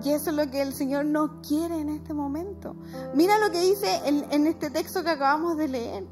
Y 0.02 0.10
eso 0.10 0.30
es 0.30 0.36
lo 0.36 0.50
que 0.50 0.60
el 0.60 0.74
Señor 0.74 1.04
no 1.06 1.40
quiere 1.40 1.78
en 1.80 1.88
este 1.88 2.12
momento. 2.12 2.76
Mira 3.14 3.38
lo 3.38 3.50
que 3.50 3.60
dice 3.60 4.00
en, 4.04 4.46
este 4.46 4.70
texto 4.70 5.02
que 5.02 5.10
acabamos 5.10 5.56
de 5.56 5.68
leer. 5.68 6.06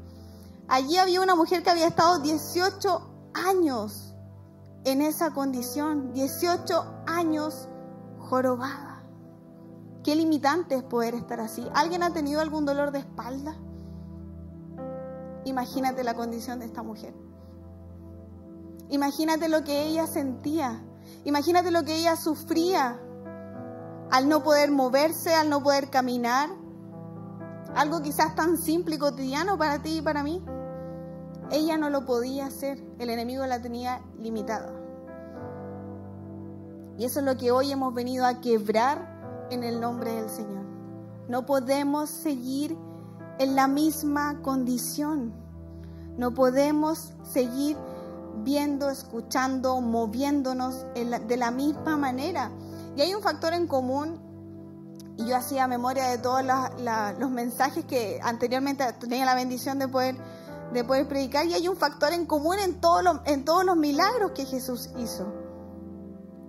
Allí 0.67 0.97
había 0.97 1.21
una 1.21 1.35
mujer 1.35 1.63
que 1.63 1.69
había 1.69 1.87
estado 1.87 2.19
18 2.19 3.09
años 3.33 4.15
en 4.85 5.01
esa 5.01 5.31
condición, 5.33 6.13
18 6.13 7.03
años 7.05 7.67
jorobada. 8.19 9.03
Qué 10.03 10.15
limitante 10.15 10.75
es 10.75 10.83
poder 10.83 11.15
estar 11.15 11.39
así. 11.39 11.65
¿Alguien 11.73 12.03
ha 12.03 12.13
tenido 12.13 12.41
algún 12.41 12.65
dolor 12.65 12.91
de 12.91 12.99
espalda? 12.99 13.55
Imagínate 15.45 16.03
la 16.03 16.13
condición 16.13 16.59
de 16.59 16.65
esta 16.65 16.83
mujer. 16.83 17.13
Imagínate 18.89 19.49
lo 19.49 19.63
que 19.63 19.83
ella 19.83 20.07
sentía. 20.07 20.83
Imagínate 21.25 21.71
lo 21.71 21.83
que 21.83 21.95
ella 21.95 22.15
sufría 22.15 22.99
al 24.13 24.29
no 24.29 24.43
poder 24.43 24.69
moverse, 24.69 25.33
al 25.33 25.49
no 25.49 25.63
poder 25.63 25.89
caminar. 25.89 26.47
Algo 27.75 28.03
quizás 28.03 28.35
tan 28.35 28.59
simple 28.59 28.95
y 28.95 28.97
cotidiano 28.99 29.57
para 29.57 29.81
ti 29.81 29.97
y 29.97 30.01
para 30.03 30.21
mí. 30.21 30.39
Ella 31.49 31.77
no 31.77 31.89
lo 31.89 32.05
podía 32.05 32.45
hacer. 32.45 32.79
El 32.99 33.09
enemigo 33.09 33.43
la 33.47 33.59
tenía 33.59 34.03
limitada. 34.19 34.71
Y 36.99 37.05
eso 37.05 37.21
es 37.21 37.25
lo 37.25 37.37
que 37.37 37.49
hoy 37.49 37.71
hemos 37.71 37.91
venido 37.95 38.27
a 38.27 38.39
quebrar 38.39 39.47
en 39.49 39.63
el 39.63 39.81
nombre 39.81 40.13
del 40.13 40.29
Señor. 40.29 40.63
No 41.27 41.47
podemos 41.47 42.11
seguir 42.11 42.77
en 43.39 43.55
la 43.55 43.67
misma 43.67 44.43
condición. 44.43 45.33
No 46.19 46.35
podemos 46.35 47.13
seguir 47.23 47.77
viendo, 48.43 48.91
escuchando, 48.91 49.81
moviéndonos 49.81 50.85
de 50.93 51.37
la 51.37 51.49
misma 51.49 51.97
manera. 51.97 52.51
Y 52.95 53.01
hay 53.01 53.13
un 53.15 53.21
factor 53.21 53.53
en 53.53 53.67
común, 53.67 54.19
y 55.17 55.25
yo 55.25 55.35
hacía 55.35 55.67
memoria 55.67 56.07
de 56.07 56.17
todos 56.17 56.43
los 56.43 57.29
mensajes 57.29 57.85
que 57.85 58.19
anteriormente 58.23 58.91
tenía 58.93 59.25
la 59.25 59.35
bendición 59.35 59.79
de 59.79 59.87
poder, 59.87 60.15
de 60.73 60.83
poder 60.83 61.07
predicar, 61.07 61.45
y 61.45 61.53
hay 61.53 61.67
un 61.67 61.77
factor 61.77 62.13
en 62.13 62.25
común 62.25 62.57
en 62.59 62.79
todos 62.79 63.65
los 63.65 63.77
milagros 63.77 64.31
que 64.31 64.45
Jesús 64.45 64.89
hizo. 64.97 65.31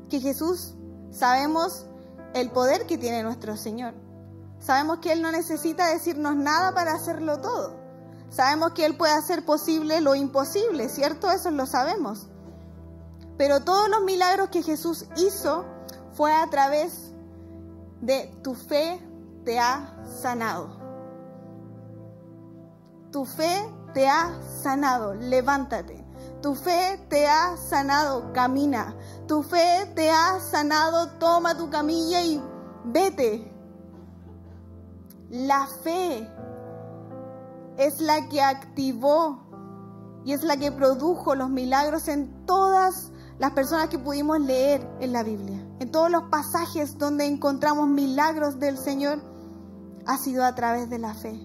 Que 0.09 0.21
Jesús, 0.21 0.75
sabemos 1.11 1.87
el 2.35 2.51
poder 2.51 2.87
que 2.87 2.99
tiene 2.99 3.23
nuestro 3.23 3.57
Señor. 3.57 3.95
Sabemos 4.59 4.99
que 4.99 5.13
Él 5.13 5.23
no 5.23 5.31
necesita 5.31 5.89
decirnos 5.89 6.37
nada 6.37 6.75
para 6.75 6.95
hacerlo 6.95 7.41
todo. 7.41 7.77
Sabemos 8.31 8.73
que 8.73 8.85
Él 8.87 8.97
puede 8.97 9.13
hacer 9.13 9.45
posible 9.45 10.01
lo 10.01 10.15
imposible, 10.15 10.89
¿cierto? 10.89 11.31
Eso 11.31 11.51
lo 11.51 11.67
sabemos. 11.67 12.29
Pero 13.37 13.61
todos 13.61 13.89
los 13.89 14.03
milagros 14.03 14.49
que 14.49 14.63
Jesús 14.63 15.07
hizo 15.17 15.65
fue 16.15 16.33
a 16.33 16.49
través 16.49 17.13
de 18.01 18.35
tu 18.43 18.55
fe 18.55 19.01
te 19.45 19.59
ha 19.59 20.03
sanado. 20.05 20.69
Tu 23.11 23.25
fe 23.25 23.71
te 23.93 24.09
ha 24.09 24.41
sanado, 24.63 25.15
levántate. 25.15 26.05
Tu 26.41 26.55
fe 26.55 27.01
te 27.09 27.27
ha 27.27 27.57
sanado, 27.57 28.33
camina. 28.33 28.95
Tu 29.27 29.43
fe 29.43 29.91
te 29.95 30.11
ha 30.11 30.41
sanado, 30.41 31.09
toma 31.19 31.57
tu 31.57 31.71
camilla 31.71 32.23
y 32.23 32.43
vete. 32.85 33.51
La 35.31 35.67
fe 35.67 36.29
es 37.77 38.01
la 38.01 38.29
que 38.29 38.43
activó 38.43 39.43
y 40.25 40.33
es 40.33 40.45
la 40.45 40.57
que 40.57 40.71
produjo 40.71 41.35
los 41.35 41.51
milagros 41.51 42.09
en 42.09 42.45
todas 42.47 43.11
las 43.39 43.53
personas 43.53 43.89
que 43.89 43.99
pudimos 43.99 44.39
leer 44.41 44.87
en 45.01 45.13
la 45.13 45.23
Biblia. 45.23 45.64
En 45.81 45.91
todos 45.91 46.11
los 46.11 46.25
pasajes 46.25 46.99
donde 46.99 47.27
encontramos 47.27 47.89
milagros 47.89 48.59
del 48.59 48.79
Señor, 48.79 49.21
ha 50.07 50.17
sido 50.19 50.45
a 50.45 50.55
través 50.55 50.89
de 50.91 50.99
la 50.99 51.15
fe. 51.15 51.41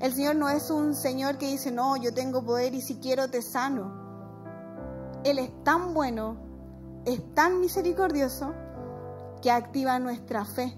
El 0.00 0.12
Señor 0.12 0.36
no 0.36 0.48
es 0.48 0.70
un 0.70 0.94
Señor 0.94 1.38
que 1.38 1.46
dice, 1.46 1.70
no, 1.70 1.96
yo 1.96 2.12
tengo 2.12 2.44
poder 2.44 2.74
y 2.74 2.80
si 2.80 2.96
quiero 2.96 3.28
te 3.28 3.42
sano. 3.42 4.00
Él 5.24 5.38
es 5.38 5.50
tan 5.64 5.94
bueno, 5.94 6.36
es 7.04 7.34
tan 7.34 7.60
misericordioso, 7.60 8.52
que 9.40 9.50
activa 9.50 9.98
nuestra 9.98 10.44
fe 10.44 10.76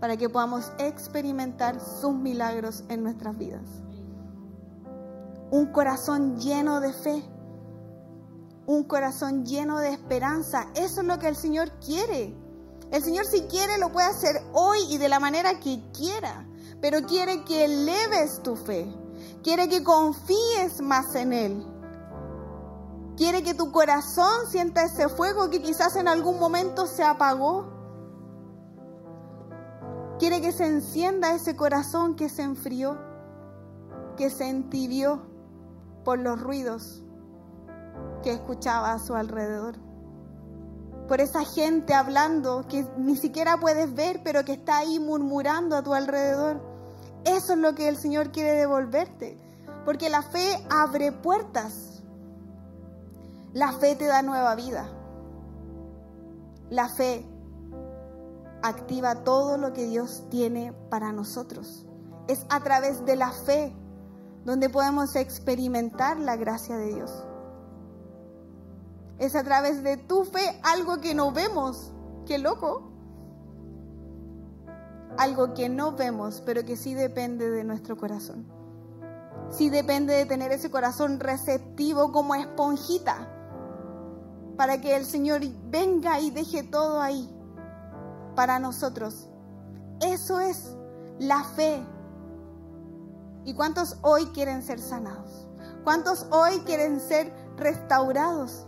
para 0.00 0.16
que 0.16 0.28
podamos 0.28 0.72
experimentar 0.78 1.80
sus 1.80 2.14
milagros 2.14 2.84
en 2.88 3.02
nuestras 3.02 3.36
vidas 3.36 3.82
un 5.50 5.66
corazón 5.66 6.38
lleno 6.38 6.80
de 6.80 6.92
fe, 6.92 7.22
un 8.68 8.84
corazón 8.84 9.46
lleno 9.46 9.78
de 9.78 9.88
esperanza. 9.88 10.68
Eso 10.74 11.00
es 11.00 11.06
lo 11.06 11.18
que 11.18 11.26
el 11.26 11.36
Señor 11.36 11.70
quiere. 11.80 12.36
El 12.90 13.02
Señor 13.02 13.24
si 13.24 13.42
quiere 13.44 13.78
lo 13.78 13.90
puede 13.90 14.08
hacer 14.08 14.42
hoy 14.52 14.78
y 14.90 14.98
de 14.98 15.08
la 15.08 15.18
manera 15.18 15.58
que 15.58 15.82
quiera, 15.92 16.46
pero 16.80 17.06
quiere 17.06 17.44
que 17.44 17.64
eleves 17.64 18.42
tu 18.42 18.56
fe, 18.56 18.94
quiere 19.42 19.70
que 19.70 19.82
confíes 19.82 20.82
más 20.82 21.14
en 21.14 21.32
Él. 21.32 21.66
Quiere 23.16 23.42
que 23.42 23.54
tu 23.54 23.72
corazón 23.72 24.46
sienta 24.50 24.84
ese 24.84 25.08
fuego 25.08 25.48
que 25.48 25.62
quizás 25.62 25.96
en 25.96 26.06
algún 26.06 26.38
momento 26.38 26.86
se 26.86 27.02
apagó. 27.02 27.72
Quiere 30.18 30.42
que 30.42 30.52
se 30.52 30.66
encienda 30.66 31.34
ese 31.34 31.56
corazón 31.56 32.16
que 32.16 32.28
se 32.28 32.42
enfrió, 32.42 32.98
que 34.18 34.28
se 34.28 34.46
entibió 34.46 35.22
por 36.04 36.18
los 36.18 36.38
ruidos 36.38 37.02
que 38.22 38.32
escuchaba 38.32 38.92
a 38.92 38.98
su 38.98 39.14
alrededor. 39.14 39.76
Por 41.08 41.20
esa 41.20 41.44
gente 41.44 41.94
hablando 41.94 42.66
que 42.68 42.86
ni 42.98 43.16
siquiera 43.16 43.58
puedes 43.58 43.94
ver, 43.94 44.20
pero 44.22 44.44
que 44.44 44.52
está 44.52 44.78
ahí 44.78 44.98
murmurando 44.98 45.76
a 45.76 45.82
tu 45.82 45.94
alrededor. 45.94 46.60
Eso 47.24 47.54
es 47.54 47.58
lo 47.58 47.74
que 47.74 47.88
el 47.88 47.96
Señor 47.96 48.30
quiere 48.30 48.52
devolverte. 48.52 49.38
Porque 49.84 50.10
la 50.10 50.22
fe 50.22 50.62
abre 50.68 51.12
puertas. 51.12 52.02
La 53.54 53.72
fe 53.72 53.96
te 53.96 54.04
da 54.04 54.20
nueva 54.20 54.54
vida. 54.54 54.86
La 56.68 56.88
fe 56.90 57.24
activa 58.62 59.24
todo 59.24 59.56
lo 59.56 59.72
que 59.72 59.86
Dios 59.86 60.24
tiene 60.30 60.74
para 60.90 61.12
nosotros. 61.12 61.86
Es 62.26 62.44
a 62.50 62.60
través 62.60 63.04
de 63.06 63.16
la 63.16 63.32
fe 63.32 63.74
donde 64.44 64.68
podemos 64.68 65.16
experimentar 65.16 66.18
la 66.18 66.36
gracia 66.36 66.76
de 66.76 66.94
Dios. 66.94 67.27
Es 69.18 69.34
a 69.34 69.44
través 69.44 69.82
de 69.82 69.96
tu 69.96 70.24
fe 70.24 70.60
algo 70.62 71.00
que 71.00 71.14
no 71.14 71.32
vemos. 71.32 71.92
Qué 72.26 72.38
loco. 72.38 72.90
Algo 75.16 75.54
que 75.54 75.68
no 75.68 75.92
vemos, 75.92 76.42
pero 76.44 76.64
que 76.64 76.76
sí 76.76 76.94
depende 76.94 77.50
de 77.50 77.64
nuestro 77.64 77.96
corazón. 77.96 78.46
Sí 79.50 79.70
depende 79.70 80.14
de 80.14 80.26
tener 80.26 80.52
ese 80.52 80.70
corazón 80.70 81.18
receptivo 81.18 82.12
como 82.12 82.34
esponjita 82.34 83.28
para 84.56 84.80
que 84.80 84.96
el 84.96 85.04
Señor 85.04 85.40
venga 85.70 86.20
y 86.20 86.30
deje 86.30 86.62
todo 86.62 87.00
ahí 87.00 87.28
para 88.36 88.58
nosotros. 88.58 89.28
Eso 90.00 90.38
es 90.38 90.76
la 91.18 91.42
fe 91.42 91.82
¿Y 93.48 93.54
cuántos 93.54 93.96
hoy 94.02 94.26
quieren 94.26 94.62
ser 94.62 94.78
sanados? 94.78 95.48
¿Cuántos 95.82 96.26
hoy 96.30 96.58
quieren 96.66 97.00
ser 97.00 97.32
restaurados? 97.56 98.66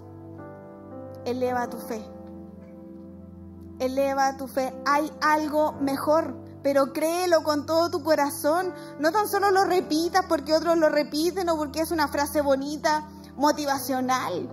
Eleva 1.25 1.69
tu 1.69 1.79
fe. 1.79 2.05
Eleva 3.79 4.37
tu 4.37 4.47
fe. 4.47 4.75
Hay 4.87 5.11
algo 5.21 5.73
mejor, 5.73 6.35
pero 6.63 6.93
créelo 6.93 7.43
con 7.43 7.67
todo 7.67 7.91
tu 7.91 8.03
corazón. 8.03 8.75
No 8.99 9.11
tan 9.13 9.29
solo 9.29 9.51
lo 9.51 9.65
repitas 9.65 10.27
porque 10.27 10.55
otros 10.55 10.77
lo 10.77 10.89
repiten 10.89 11.49
o 11.49 11.57
porque 11.57 11.81
es 11.81 11.91
una 11.91 12.09
frase 12.09 12.41
bonita, 12.43 13.09
motivacional. 13.37 14.51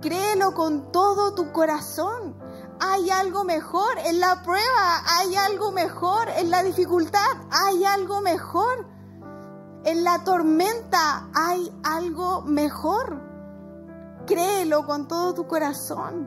Créelo 0.00 0.54
con 0.54 0.90
todo 0.90 1.34
tu 1.34 1.52
corazón. 1.52 2.34
Hay 2.80 3.10
algo 3.10 3.44
mejor 3.44 3.96
en 4.04 4.18
la 4.18 4.42
prueba, 4.42 5.02
hay 5.06 5.36
algo 5.36 5.70
mejor 5.70 6.28
en 6.30 6.50
la 6.50 6.64
dificultad, 6.64 7.30
hay 7.50 7.84
algo 7.84 8.20
mejor. 8.20 8.88
En 9.84 10.02
la 10.04 10.24
tormenta 10.24 11.28
hay 11.34 11.72
algo 11.84 12.42
mejor. 12.42 13.31
Créelo 14.32 14.86
con 14.86 15.08
todo 15.08 15.34
tu 15.34 15.46
corazón. 15.46 16.26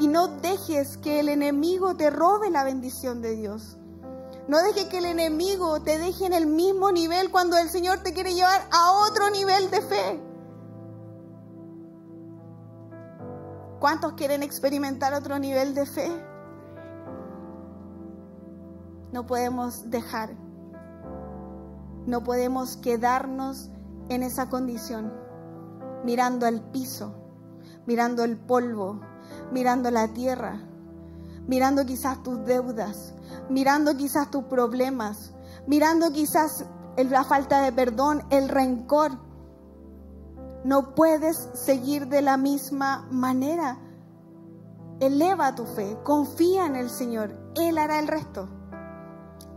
Y 0.00 0.08
no 0.08 0.26
dejes 0.26 0.96
que 0.96 1.20
el 1.20 1.28
enemigo 1.28 1.94
te 1.94 2.10
robe 2.10 2.50
la 2.50 2.64
bendición 2.64 3.22
de 3.22 3.36
Dios. 3.36 3.78
No 4.48 4.58
dejes 4.58 4.86
que 4.86 4.98
el 4.98 5.04
enemigo 5.04 5.80
te 5.82 6.00
deje 6.00 6.26
en 6.26 6.32
el 6.32 6.48
mismo 6.48 6.90
nivel 6.90 7.30
cuando 7.30 7.56
el 7.58 7.68
Señor 7.68 8.00
te 8.02 8.12
quiere 8.12 8.34
llevar 8.34 8.62
a 8.72 9.06
otro 9.06 9.30
nivel 9.30 9.70
de 9.70 9.80
fe. 9.82 10.20
¿Cuántos 13.78 14.14
quieren 14.14 14.42
experimentar 14.42 15.14
otro 15.14 15.38
nivel 15.38 15.76
de 15.76 15.86
fe? 15.86 16.10
No 19.12 19.28
podemos 19.28 19.88
dejar, 19.90 20.34
no 22.06 22.24
podemos 22.24 22.76
quedarnos 22.78 23.70
en 24.08 24.24
esa 24.24 24.48
condición, 24.48 25.19
mirando 26.04 26.46
al 26.46 26.62
piso, 26.70 27.14
mirando 27.86 28.24
el 28.24 28.38
polvo, 28.38 29.00
mirando 29.52 29.90
la 29.90 30.08
tierra, 30.08 30.60
mirando 31.46 31.84
quizás 31.84 32.22
tus 32.22 32.44
deudas, 32.44 33.14
mirando 33.48 33.96
quizás 33.96 34.30
tus 34.30 34.44
problemas, 34.44 35.34
mirando 35.66 36.12
quizás 36.12 36.64
la 36.96 37.24
falta 37.24 37.62
de 37.62 37.72
perdón, 37.72 38.22
el 38.30 38.48
rencor. 38.48 39.12
No 40.64 40.94
puedes 40.94 41.48
seguir 41.54 42.08
de 42.08 42.22
la 42.22 42.36
misma 42.36 43.06
manera. 43.10 43.78
Eleva 45.00 45.54
tu 45.54 45.64
fe, 45.64 45.96
confía 46.04 46.66
en 46.66 46.76
el 46.76 46.90
Señor, 46.90 47.34
Él 47.56 47.78
hará 47.78 47.98
el 48.00 48.08
resto. 48.08 48.48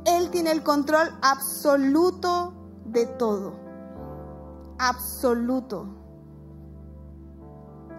Él 0.05 0.29
tiene 0.31 0.51
el 0.51 0.63
control 0.63 1.09
absoluto 1.21 2.53
de 2.85 3.05
todo. 3.05 3.53
Absoluto. 4.79 6.02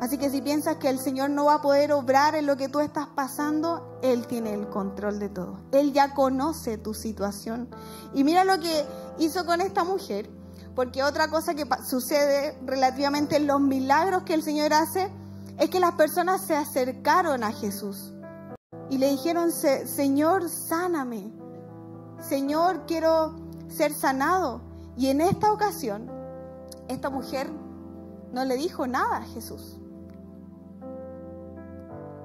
Así 0.04 0.18
que 0.18 0.28
si 0.28 0.42
piensas 0.42 0.76
que 0.76 0.90
el 0.90 0.98
Señor 0.98 1.30
no 1.30 1.46
va 1.46 1.54
a 1.54 1.62
poder 1.62 1.90
obrar 1.90 2.34
en 2.34 2.44
lo 2.44 2.58
que 2.58 2.68
tú 2.68 2.80
estás 2.80 3.06
pasando, 3.06 3.98
Él 4.02 4.26
tiene 4.26 4.52
el 4.52 4.68
control 4.68 5.18
de 5.18 5.30
todo. 5.30 5.62
Él 5.72 5.94
ya 5.94 6.12
conoce 6.12 6.76
tu 6.76 6.92
situación. 6.92 7.70
Y 8.12 8.22
mira 8.22 8.44
lo 8.44 8.60
que 8.60 8.84
hizo 9.18 9.46
con 9.46 9.62
esta 9.62 9.82
mujer, 9.82 10.28
porque 10.74 11.02
otra 11.02 11.28
cosa 11.28 11.54
que 11.54 11.66
sucede 11.88 12.54
relativamente 12.66 13.36
en 13.36 13.46
los 13.46 13.62
milagros 13.62 14.24
que 14.24 14.34
el 14.34 14.42
Señor 14.42 14.74
hace 14.74 15.10
es 15.58 15.70
que 15.70 15.80
las 15.80 15.92
personas 15.92 16.42
se 16.42 16.54
acercaron 16.54 17.42
a 17.42 17.52
Jesús 17.52 18.12
y 18.90 18.98
le 18.98 19.08
dijeron, 19.08 19.52
Señor, 19.52 20.50
sáname. 20.50 21.32
Señor, 22.20 22.84
quiero 22.86 23.36
ser 23.68 23.94
sanado. 23.94 24.60
Y 24.98 25.06
en 25.06 25.22
esta 25.22 25.50
ocasión, 25.50 26.10
esta 26.88 27.08
mujer 27.08 27.50
no 28.34 28.44
le 28.44 28.56
dijo 28.56 28.86
nada 28.86 29.16
a 29.16 29.22
Jesús. 29.22 29.78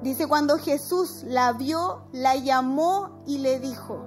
Dice, 0.01 0.27
cuando 0.27 0.57
Jesús 0.57 1.23
la 1.27 1.51
vio, 1.51 2.03
la 2.13 2.35
llamó 2.35 3.21
y 3.25 3.39
le 3.39 3.59
dijo, 3.59 4.05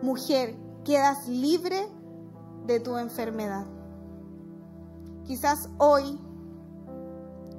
mujer, 0.00 0.54
quedas 0.84 1.26
libre 1.26 1.88
de 2.66 2.78
tu 2.78 2.96
enfermedad. 2.96 3.66
Quizás 5.24 5.68
hoy 5.78 6.20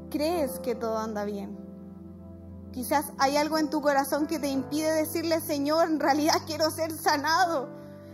crees 0.09 0.59
que 0.59 0.73
todo 0.73 0.97
anda 0.97 1.25
bien. 1.25 1.57
Quizás 2.71 3.12
hay 3.19 3.35
algo 3.35 3.57
en 3.57 3.69
tu 3.69 3.81
corazón 3.81 4.25
que 4.25 4.39
te 4.39 4.47
impide 4.47 4.91
decirle, 4.91 5.41
Señor, 5.41 5.89
en 5.89 6.00
realidad 6.00 6.35
quiero 6.47 6.71
ser 6.71 6.93
sanado. 6.93 7.67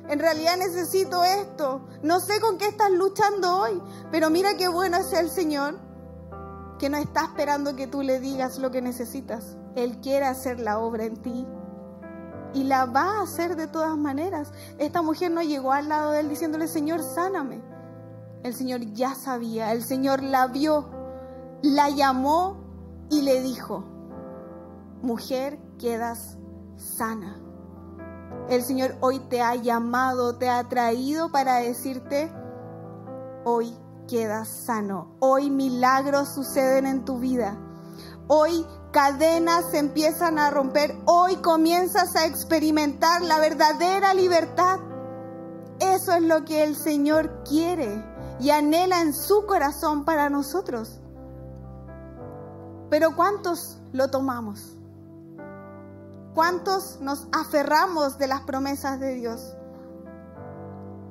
En 0.07 0.17
realidad 0.17 0.57
necesito 0.57 1.24
esto. 1.24 1.81
No 2.01 2.19
sé 2.19 2.41
con 2.41 2.57
qué 2.57 2.65
estás 2.65 2.89
luchando 2.89 3.57
hoy, 3.59 3.79
pero 4.12 4.31
mira 4.31 4.57
qué 4.57 4.67
bueno 4.67 4.98
es 4.98 5.13
el 5.13 5.29
Señor 5.29 5.88
que 6.79 6.89
no 6.89 6.98
está 6.98 7.25
esperando 7.25 7.75
que 7.75 7.86
tú 7.86 8.01
le 8.01 8.19
digas 8.19 8.57
lo 8.57 8.71
que 8.71 8.81
necesitas. 8.81 9.57
Él 9.75 10.00
quiere 10.01 10.25
hacer 10.25 10.59
la 10.59 10.79
obra 10.79 11.05
en 11.05 11.17
ti 11.17 11.45
y 12.53 12.63
la 12.63 12.86
va 12.86 13.19
a 13.19 13.21
hacer 13.24 13.55
de 13.55 13.67
todas 13.67 13.95
maneras. 13.98 14.51
Esta 14.79 15.01
mujer 15.01 15.29
no 15.29 15.43
llegó 15.43 15.74
al 15.74 15.89
lado 15.89 16.12
de 16.12 16.21
él 16.21 16.29
diciéndole, 16.29 16.67
Señor, 16.67 17.03
sáname. 17.03 17.62
El 18.43 18.53
Señor 18.55 18.81
ya 18.93 19.13
sabía, 19.13 19.74
el 19.74 19.83
Señor 19.83 20.24
la 20.24 20.47
vio, 20.47 20.89
la 21.62 21.89
llamó 21.89 22.58
y 23.10 23.21
le 23.21 23.41
dijo, 23.41 23.84
mujer, 25.01 25.60
quedas 25.77 26.38
sana. 26.77 27.38
El 28.49 28.63
Señor 28.63 28.95
hoy 29.01 29.19
te 29.19 29.41
ha 29.41 29.56
llamado, 29.56 30.38
te 30.38 30.49
ha 30.49 30.63
traído 30.69 31.32
para 31.32 31.58
decirte, 31.58 32.32
hoy 33.43 33.75
quedas 34.10 34.48
sano. 34.48 35.15
Hoy 35.19 35.52
milagros 35.52 36.34
suceden 36.34 36.88
en 36.88 37.06
tu 37.06 37.19
vida. 37.19 37.58
Hoy 38.28 38.65
cadenas 38.91 39.69
se 39.69 39.78
empiezan 39.78 40.39
a 40.39 40.50
romper. 40.50 40.98
Hoy 41.06 41.38
comienzas 41.38 42.15
a 42.15 42.26
experimentar 42.26 43.22
la 43.22 43.39
verdadera 43.39 44.13
libertad. 44.15 44.80
Eso 45.80 46.13
es 46.13 46.24
lo 46.24 46.43
que 46.43 46.63
el 46.63 46.76
Señor 46.76 47.43
quiere 47.43 48.04
y 48.39 48.50
anhela 48.50 49.02
en 49.02 49.13
su 49.13 49.45
corazón 49.45 50.06
para 50.06 50.30
nosotros. 50.30 51.00
Pero 52.89 53.15
¿cuántos 53.15 53.78
lo 53.93 54.10
tomamos? 54.10 54.76
¿Cuántos 56.34 57.00
nos 57.00 57.28
aferramos 57.32 58.17
de 58.17 58.28
las 58.28 58.41
promesas 58.41 59.00
de 59.00 59.13
Dios? 59.13 59.56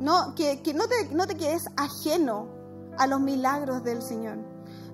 No, 0.01 0.35
que, 0.35 0.61
no, 0.75 0.89
te, 0.89 1.15
no 1.15 1.27
te 1.27 1.37
quedes 1.37 1.67
ajeno 1.77 2.58
a 2.99 3.07
los 3.07 3.21
milagros 3.21 3.83
del 3.83 4.03
Señor. 4.03 4.39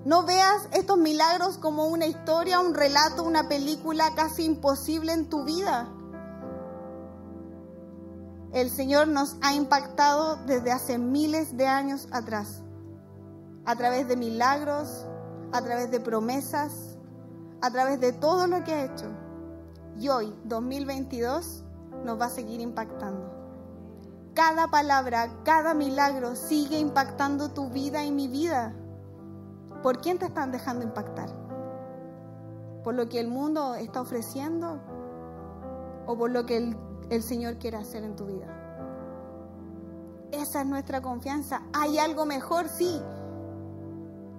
No 0.05 0.23
veas 0.23 0.69
estos 0.71 0.97
milagros 0.97 1.57
como 1.57 1.87
una 1.87 2.05
historia, 2.05 2.59
un 2.59 2.73
relato, 2.73 3.23
una 3.23 3.49
película 3.49 4.11
casi 4.15 4.45
imposible 4.45 5.13
en 5.13 5.29
tu 5.29 5.43
vida. 5.43 5.89
El 8.53 8.69
Señor 8.69 9.07
nos 9.07 9.35
ha 9.41 9.53
impactado 9.53 10.37
desde 10.45 10.71
hace 10.71 10.97
miles 10.97 11.57
de 11.57 11.67
años 11.67 12.07
atrás, 12.11 12.61
a 13.65 13.75
través 13.75 14.07
de 14.07 14.15
milagros, 14.15 15.05
a 15.51 15.61
través 15.61 15.89
de 15.89 15.99
promesas, 15.99 16.97
a 17.61 17.71
través 17.71 17.99
de 17.99 18.13
todo 18.13 18.47
lo 18.47 18.63
que 18.63 18.73
ha 18.73 18.85
hecho. 18.85 19.07
Y 19.97 20.09
hoy, 20.09 20.33
2022, 20.43 21.63
nos 22.03 22.21
va 22.21 22.25
a 22.25 22.29
seguir 22.29 22.61
impactando 22.61 23.44
cada 24.35 24.67
palabra, 24.67 25.29
cada 25.43 25.73
milagro 25.73 26.35
sigue 26.35 26.77
impactando 26.77 27.49
tu 27.49 27.69
vida 27.69 28.03
y 28.03 28.11
mi 28.11 28.27
vida. 28.27 28.75
¿Por 29.81 30.01
quién 30.01 30.19
te 30.19 30.25
están 30.25 30.51
dejando 30.51 30.83
impactar? 30.83 31.29
¿Por 32.83 32.95
lo 32.95 33.07
que 33.07 33.19
el 33.19 33.29
mundo 33.29 33.75
está 33.75 34.01
ofreciendo? 34.01 34.81
¿O 36.05 36.17
por 36.17 36.31
lo 36.31 36.45
que 36.45 36.75
el, 37.09 37.23
Señor 37.23 37.57
quiere 37.57 37.77
hacer 37.77 38.03
en 38.03 38.15
tu 38.15 38.25
vida? 38.25 38.47
Esa 40.31 40.61
es 40.61 40.67
nuestra 40.67 41.01
confianza. 41.01 41.61
¿Hay 41.73 41.97
algo 41.97 42.25
mejor? 42.25 42.67
Sí. 42.67 43.01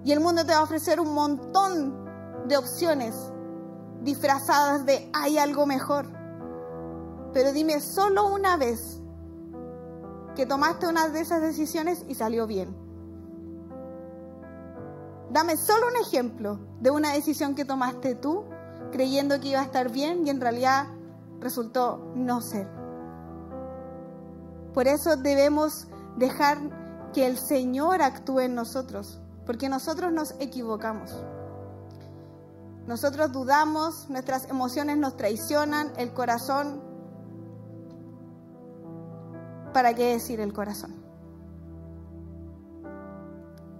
Y 0.05 0.11
el 0.11 0.19
mundo 0.19 0.45
te 0.45 0.51
va 0.51 0.59
a 0.59 0.63
ofrecer 0.63 0.99
un 0.99 1.13
montón 1.13 2.47
de 2.47 2.55
opciones 2.55 3.15
disfrazadas 4.03 4.85
de 4.85 5.09
hay 5.13 5.39
algo 5.39 5.65
mejor. 5.65 6.05
Pero 7.33 7.51
dime 7.51 7.81
solo 7.81 8.27
una 8.27 8.57
vez 8.57 9.01
que 10.37 10.45
tomaste 10.45 10.87
una 10.87 11.09
de 11.09 11.19
esas 11.19 11.41
decisiones 11.41 12.05
y 12.07 12.13
salió 12.13 12.45
bien. 12.45 12.77
Dame 15.31 15.57
solo 15.57 15.87
un 15.87 15.97
ejemplo 15.97 16.59
de 16.79 16.91
una 16.91 17.13
decisión 17.13 17.55
que 17.55 17.65
tomaste 17.65 18.13
tú 18.13 18.45
creyendo 18.91 19.39
que 19.39 19.47
iba 19.47 19.61
a 19.61 19.63
estar 19.63 19.91
bien 19.91 20.27
y 20.27 20.29
en 20.29 20.39
realidad 20.39 20.89
resultó 21.39 22.13
no 22.13 22.41
ser. 22.41 22.67
Por 24.75 24.87
eso 24.87 25.17
debemos 25.17 25.87
dejar 26.17 26.59
que 27.13 27.25
el 27.25 27.39
Señor 27.39 28.03
actúe 28.03 28.41
en 28.41 28.53
nosotros, 28.53 29.19
porque 29.47 29.69
nosotros 29.69 30.13
nos 30.13 30.35
equivocamos. 30.39 31.15
Nosotros 32.85 33.31
dudamos, 33.31 34.07
nuestras 34.07 34.47
emociones 34.49 34.97
nos 34.97 35.17
traicionan, 35.17 35.91
el 35.97 36.13
corazón 36.13 36.86
¿para 39.77 39.93
qué 39.93 40.13
decir 40.13 40.39
el 40.39 40.53
corazón? 40.53 40.95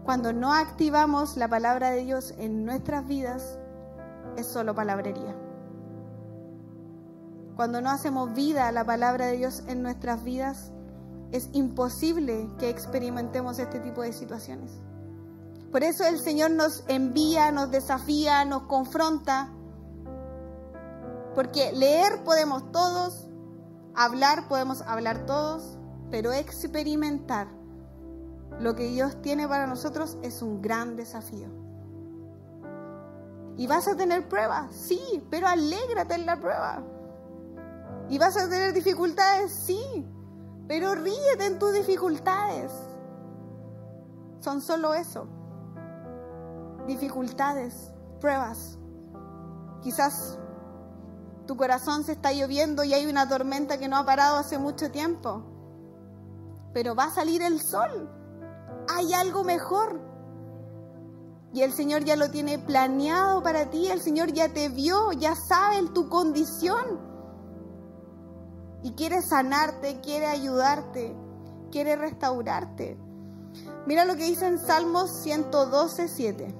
Cuando 0.03 0.31
no 0.31 0.53
activamos 0.53 1.37
la 1.37 1.47
palabra 1.47 1.89
de 1.89 2.03
Dios 2.03 2.35
en 2.37 2.65
nuestras 2.65 3.07
vidas, 3.07 3.57
es 4.35 4.45
solo 4.45 4.75
palabrería. 4.75 5.35
Cuando 7.55 7.81
no 7.81 7.89
hacemos 7.89 8.31
vida 8.35 8.67
a 8.67 8.71
la 8.71 8.85
palabra 8.85 9.25
de 9.25 9.37
Dios 9.37 9.63
en 9.67 9.81
nuestras 9.81 10.23
vidas, 10.23 10.71
es 11.31 11.49
imposible 11.53 12.47
que 12.59 12.69
experimentemos 12.69 13.57
este 13.57 13.79
tipo 13.79 14.03
de 14.03 14.13
situaciones. 14.13 14.69
Por 15.71 15.81
eso 15.81 16.05
el 16.05 16.19
Señor 16.19 16.51
nos 16.51 16.83
envía, 16.87 17.51
nos 17.51 17.71
desafía, 17.71 18.45
nos 18.45 18.67
confronta, 18.67 19.49
porque 21.33 21.71
leer 21.71 22.23
podemos 22.23 22.71
todos, 22.71 23.25
hablar 23.95 24.47
podemos 24.47 24.83
hablar 24.83 25.25
todos, 25.25 25.76
pero 26.09 26.31
experimentar 26.31 27.47
lo 28.59 28.75
que 28.75 28.87
Dios 28.87 29.21
tiene 29.21 29.47
para 29.47 29.67
nosotros 29.67 30.17
es 30.21 30.41
un 30.41 30.61
gran 30.61 30.95
desafío. 30.95 31.47
Y 33.57 33.67
vas 33.67 33.87
a 33.87 33.95
tener 33.95 34.27
pruebas, 34.27 34.73
sí, 34.73 35.23
pero 35.29 35.47
alégrate 35.47 36.15
en 36.15 36.25
la 36.25 36.39
prueba. 36.39 36.83
Y 38.09 38.17
vas 38.17 38.37
a 38.37 38.49
tener 38.49 38.73
dificultades, 38.73 39.51
sí, 39.51 40.05
pero 40.67 40.95
ríete 40.95 41.45
en 41.45 41.59
tus 41.59 41.73
dificultades. 41.73 42.71
Son 44.39 44.61
solo 44.61 44.93
eso. 44.93 45.27
Dificultades, 46.85 47.91
pruebas. 48.19 48.77
Quizás 49.81 50.39
tu 51.47 51.57
corazón 51.57 52.03
se 52.03 52.11
está 52.11 52.31
lloviendo 52.31 52.83
y 52.83 52.93
hay 52.93 53.07
una 53.07 53.27
tormenta 53.27 53.77
que 53.77 53.87
no 53.87 53.97
ha 53.97 54.05
parado 54.05 54.37
hace 54.37 54.57
mucho 54.57 54.91
tiempo. 54.91 55.56
Pero 56.77 56.93
va 56.93 57.05
a 57.05 57.09
salir 57.09 57.41
el 57.41 57.59
sol. 57.59 58.07
Hay 58.87 59.11
algo 59.11 59.43
mejor. 59.43 59.99
Y 61.51 61.63
el 61.63 61.73
Señor 61.73 62.03
ya 62.03 62.15
lo 62.15 62.29
tiene 62.29 62.59
planeado 62.59 63.41
para 63.41 63.71
ti, 63.71 63.87
el 63.87 63.99
Señor 63.99 64.31
ya 64.31 64.53
te 64.53 64.69
vio, 64.69 65.11
ya 65.13 65.33
sabe 65.33 65.81
tu 65.91 66.07
condición. 66.07 66.99
Y 68.83 68.91
quiere 68.91 69.23
sanarte, 69.23 70.01
quiere 70.01 70.27
ayudarte, 70.27 71.15
quiere 71.71 71.95
restaurarte. 71.95 72.95
Mira 73.87 74.05
lo 74.05 74.15
que 74.15 74.25
dice 74.25 74.45
en 74.45 74.59
Salmos 74.59 75.09
112, 75.23 76.07
7. 76.07 76.55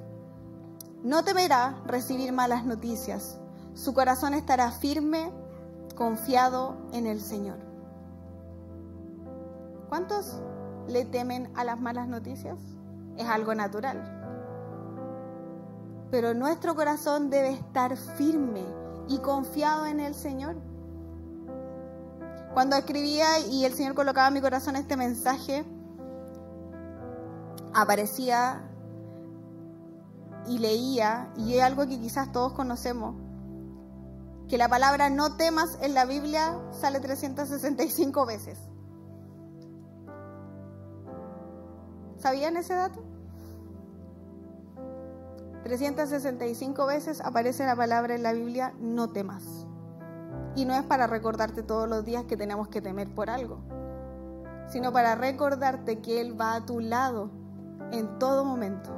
No 1.04 1.24
temerá 1.26 1.80
recibir 1.86 2.34
malas 2.34 2.66
noticias. 2.66 3.38
Su 3.76 3.94
corazón 3.94 4.34
estará 4.34 4.72
firme, 4.72 5.32
confiado 5.96 6.76
en 6.92 7.06
el 7.06 7.22
Señor. 7.22 7.67
¿Cuántos 9.90 10.42
le 10.88 11.06
temen 11.06 11.52
a 11.56 11.64
las 11.64 11.80
malas 11.80 12.08
noticias? 12.08 12.58
Es 13.18 13.28
algo 13.28 13.56
natural 13.56 14.18
pero 16.12 16.34
nuestro 16.34 16.76
corazón 16.76 17.30
debe 17.30 17.52
estar 17.52 17.96
firme 17.98 18.66
y 19.08 19.20
confiado 19.20 19.86
en 19.86 20.00
el 20.00 20.16
Señor. 20.16 20.56
Cuando 22.54 22.76
escribía 22.76 23.40
y 23.40 23.66
el 23.66 23.74
Señor 23.74 23.94
colocaba 23.94 24.30
en 24.30 24.34
mi 24.36 24.42
corazón 24.42 24.76
este 24.76 24.98
mensaje, 24.98 25.66
aparecía 27.74 28.64
y 30.48 30.60
leía, 30.60 31.32
y 31.36 31.56
es 31.56 31.64
algo 31.64 31.86
que 31.88 32.00
quizás 32.00 32.32
todos 32.32 32.54
conocemos, 32.54 33.16
que 34.48 34.58
la 34.58 34.70
palabra 34.70 35.10
no 35.10 35.36
temas 35.36 35.78
en 35.82 35.94
la 35.94 36.06
Biblia 36.06 36.58
sale 36.72 37.02
365 37.02 38.26
veces. 38.26 38.58
¿Sabían 42.18 42.58
ese 42.58 42.74
dato? 42.74 43.04
365 45.64 46.86
veces 46.86 47.22
aparece 47.22 47.66
la 47.66 47.76
palabra 47.76 48.16
en 48.16 48.24
la 48.24 48.34
Biblia, 48.34 48.74
no 48.80 49.10
temas. 49.10 49.68
Y 50.56 50.66
no 50.66 50.74
es 50.74 50.84
para 50.84 51.08
recordarte 51.08 51.62
todos 51.62 51.88
los 51.88 52.06
días 52.06 52.24
que 52.24 52.38
tenemos 52.38 52.70
que 52.70 52.82
temer 52.82 53.14
por 53.14 53.30
algo, 53.30 53.60
sino 54.70 54.92
para 54.92 55.16
recordarte 55.16 56.00
que 56.00 56.22
Él 56.22 56.40
va 56.40 56.56
a 56.56 56.66
tu 56.66 56.80
lado 56.80 57.30
en 57.92 58.18
todo 58.18 58.46
momento. 58.46 58.90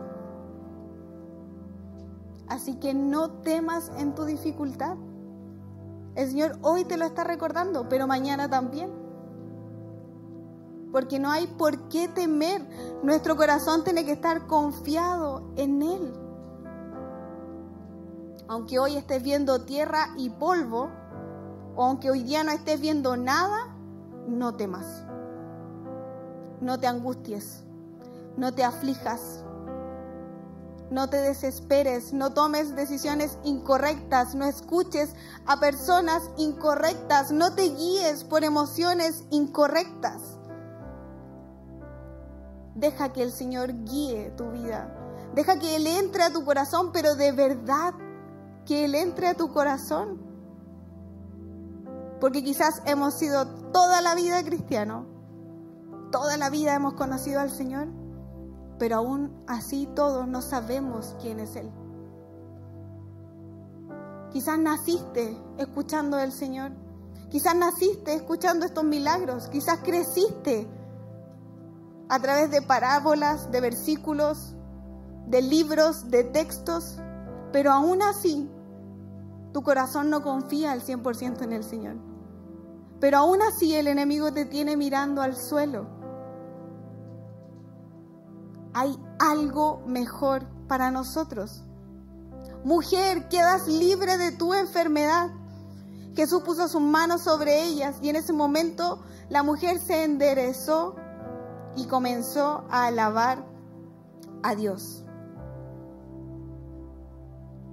Así 2.48 2.76
que 2.76 2.94
no 2.94 3.30
temas 3.42 3.92
en 3.98 4.16
tu 4.16 4.26
dificultad. 4.26 4.96
El 6.16 6.30
Señor 6.30 6.58
hoy 6.62 6.86
te 6.86 6.98
lo 6.98 7.06
está 7.06 7.24
recordando, 7.24 7.90
pero 7.90 8.08
mañana 8.08 8.50
también. 8.50 9.09
Porque 10.92 11.20
no 11.20 11.30
hay 11.32 11.48
por 11.48 11.90
qué 11.90 12.08
temer. 12.08 12.68
Nuestro 13.04 13.36
corazón 13.36 13.84
tiene 13.84 14.06
que 14.06 14.14
estar 14.14 14.48
confiado 14.48 15.52
en 15.56 15.82
Él 15.82 16.14
aunque 18.50 18.80
hoy 18.80 18.98
estés 18.98 19.22
viendo 19.22 19.62
tierra 19.62 20.10
y 20.18 20.32
polvo, 20.32 20.90
o 21.76 21.84
aunque 21.84 22.10
hoy 22.10 22.24
día 22.24 22.44
no 22.44 22.52
estés 22.52 22.82
viendo 22.82 23.16
nada, 23.16 23.76
no 24.28 24.56
temas. 24.56 25.04
No 26.60 26.80
te 26.80 26.88
angusties, 26.88 27.64
no 28.38 28.52
te 28.52 28.64
aflijas, 28.64 29.46
no 30.90 31.12
te 31.12 31.18
desesperes, 31.18 32.12
no 32.12 32.34
tomes 32.34 32.76
decisiones 32.76 33.38
incorrectas, 33.44 34.34
no 34.34 34.46
escuches 34.46 35.14
a 35.46 35.60
personas 35.60 36.24
incorrectas, 36.38 37.32
no 37.32 37.54
te 37.54 37.70
guíes 37.70 38.24
por 38.24 38.44
emociones 38.44 39.26
incorrectas. 39.30 40.39
Deja 42.80 43.12
que 43.12 43.22
el 43.22 43.32
Señor 43.34 43.74
guíe 43.84 44.32
tu 44.38 44.52
vida. 44.52 44.96
Deja 45.36 45.60
que 45.60 45.76
Él 45.76 45.86
entre 45.86 46.24
a 46.24 46.32
tu 46.32 46.46
corazón, 46.46 46.92
pero 46.94 47.16
de 47.16 47.34
verdad 47.34 47.94
que 48.66 48.86
Él 48.86 48.96
entre 48.96 49.28
a 49.28 49.34
tu 49.34 49.52
corazón. 49.52 50.22
Porque 52.22 52.42
quizás 52.42 52.82
hemos 52.86 53.16
sido 53.16 53.48
toda 53.72 54.02
la 54.02 54.16
vida 54.16 54.44
cristianos, 54.44 55.06
toda 56.10 56.38
la 56.38 56.50
vida 56.50 56.74
hemos 56.74 56.94
conocido 56.94 57.42
al 57.42 57.50
Señor, 57.50 57.90
pero 58.78 58.96
aún 58.96 59.44
así 59.46 59.88
todos 59.94 60.26
no 60.28 60.42
sabemos 60.42 61.18
quién 61.22 61.42
es 61.42 61.58
Él. 61.58 61.70
Quizás 64.32 64.58
naciste 64.58 65.38
escuchando 65.58 66.16
al 66.16 66.32
Señor, 66.32 66.72
quizás 67.30 67.56
naciste 67.56 68.14
escuchando 68.14 68.66
estos 68.66 68.86
milagros, 68.86 69.50
quizás 69.50 69.80
creciste 69.80 70.79
a 72.10 72.20
través 72.20 72.50
de 72.50 72.62
parábolas, 72.62 73.52
de 73.52 73.62
versículos, 73.62 74.56
de 75.28 75.44
libros, 75.44 76.10
de 76.10 76.24
textos, 76.24 76.98
pero 77.52 77.72
aún 77.72 78.02
así 78.02 78.50
tu 79.54 79.62
corazón 79.62 80.10
no 80.10 80.22
confía 80.22 80.72
al 80.72 80.82
100% 80.82 81.44
en 81.44 81.54
el 81.54 81.64
Señor. 81.64 81.98
Pero 83.00 83.20
aún 83.20 83.42
así 83.42 83.76
el 83.76 83.88
enemigo 83.88 84.34
te 84.34 84.46
tiene 84.46 84.76
mirando 84.76 85.22
al 85.22 85.36
suelo. 85.36 85.88
Hay 88.74 89.00
algo 89.20 89.82
mejor 89.86 90.48
para 90.68 90.92
nosotros. 90.92 91.64
Mujer, 92.64 93.30
quedas 93.30 93.68
libre 93.68 94.18
de 94.18 94.32
tu 94.32 94.54
enfermedad. 94.54 95.30
Jesús 96.16 96.42
puso 96.42 96.68
sus 96.68 96.82
manos 96.82 97.22
sobre 97.22 97.64
ellas 97.64 97.98
y 98.02 98.10
en 98.10 98.18
ese 98.18 98.34
momento 98.34 99.02
la 99.30 99.44
mujer 99.44 99.80
se 99.80 100.04
enderezó 100.04 100.96
y 101.76 101.86
comenzó 101.86 102.64
a 102.70 102.86
alabar 102.86 103.46
a 104.44 104.56
Dios. 104.56 105.06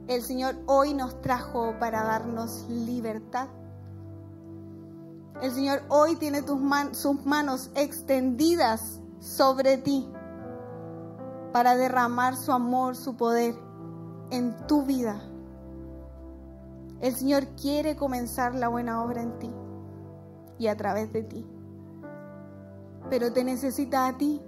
El 0.08 0.22
Señor 0.22 0.56
hoy 0.66 0.94
nos 0.94 1.20
trajo 1.20 1.74
para 1.80 2.04
darnos 2.04 2.66
libertad. 2.68 3.48
El 5.42 5.50
Señor 5.50 5.82
hoy 5.88 6.16
tiene 6.16 6.42
sus 6.92 7.26
manos 7.26 7.70
extendidas 7.74 9.00
sobre 9.18 9.78
ti 9.78 10.08
para 11.52 11.76
derramar 11.76 12.36
su 12.36 12.52
amor, 12.52 12.96
su 12.96 13.16
poder 13.16 13.54
en 14.30 14.56
tu 14.66 14.82
vida. 14.82 15.20
El 17.00 17.14
Señor 17.14 17.46
quiere 17.60 17.96
comenzar 17.96 18.54
la 18.54 18.68
buena 18.68 19.02
obra 19.02 19.22
en 19.22 19.38
ti 19.38 19.50
y 20.58 20.68
a 20.68 20.76
través 20.76 21.12
de 21.12 21.22
ti. 21.22 21.46
Pero 23.10 23.32
te 23.32 23.44
necesita 23.44 24.06
a 24.06 24.16
ti 24.16 24.42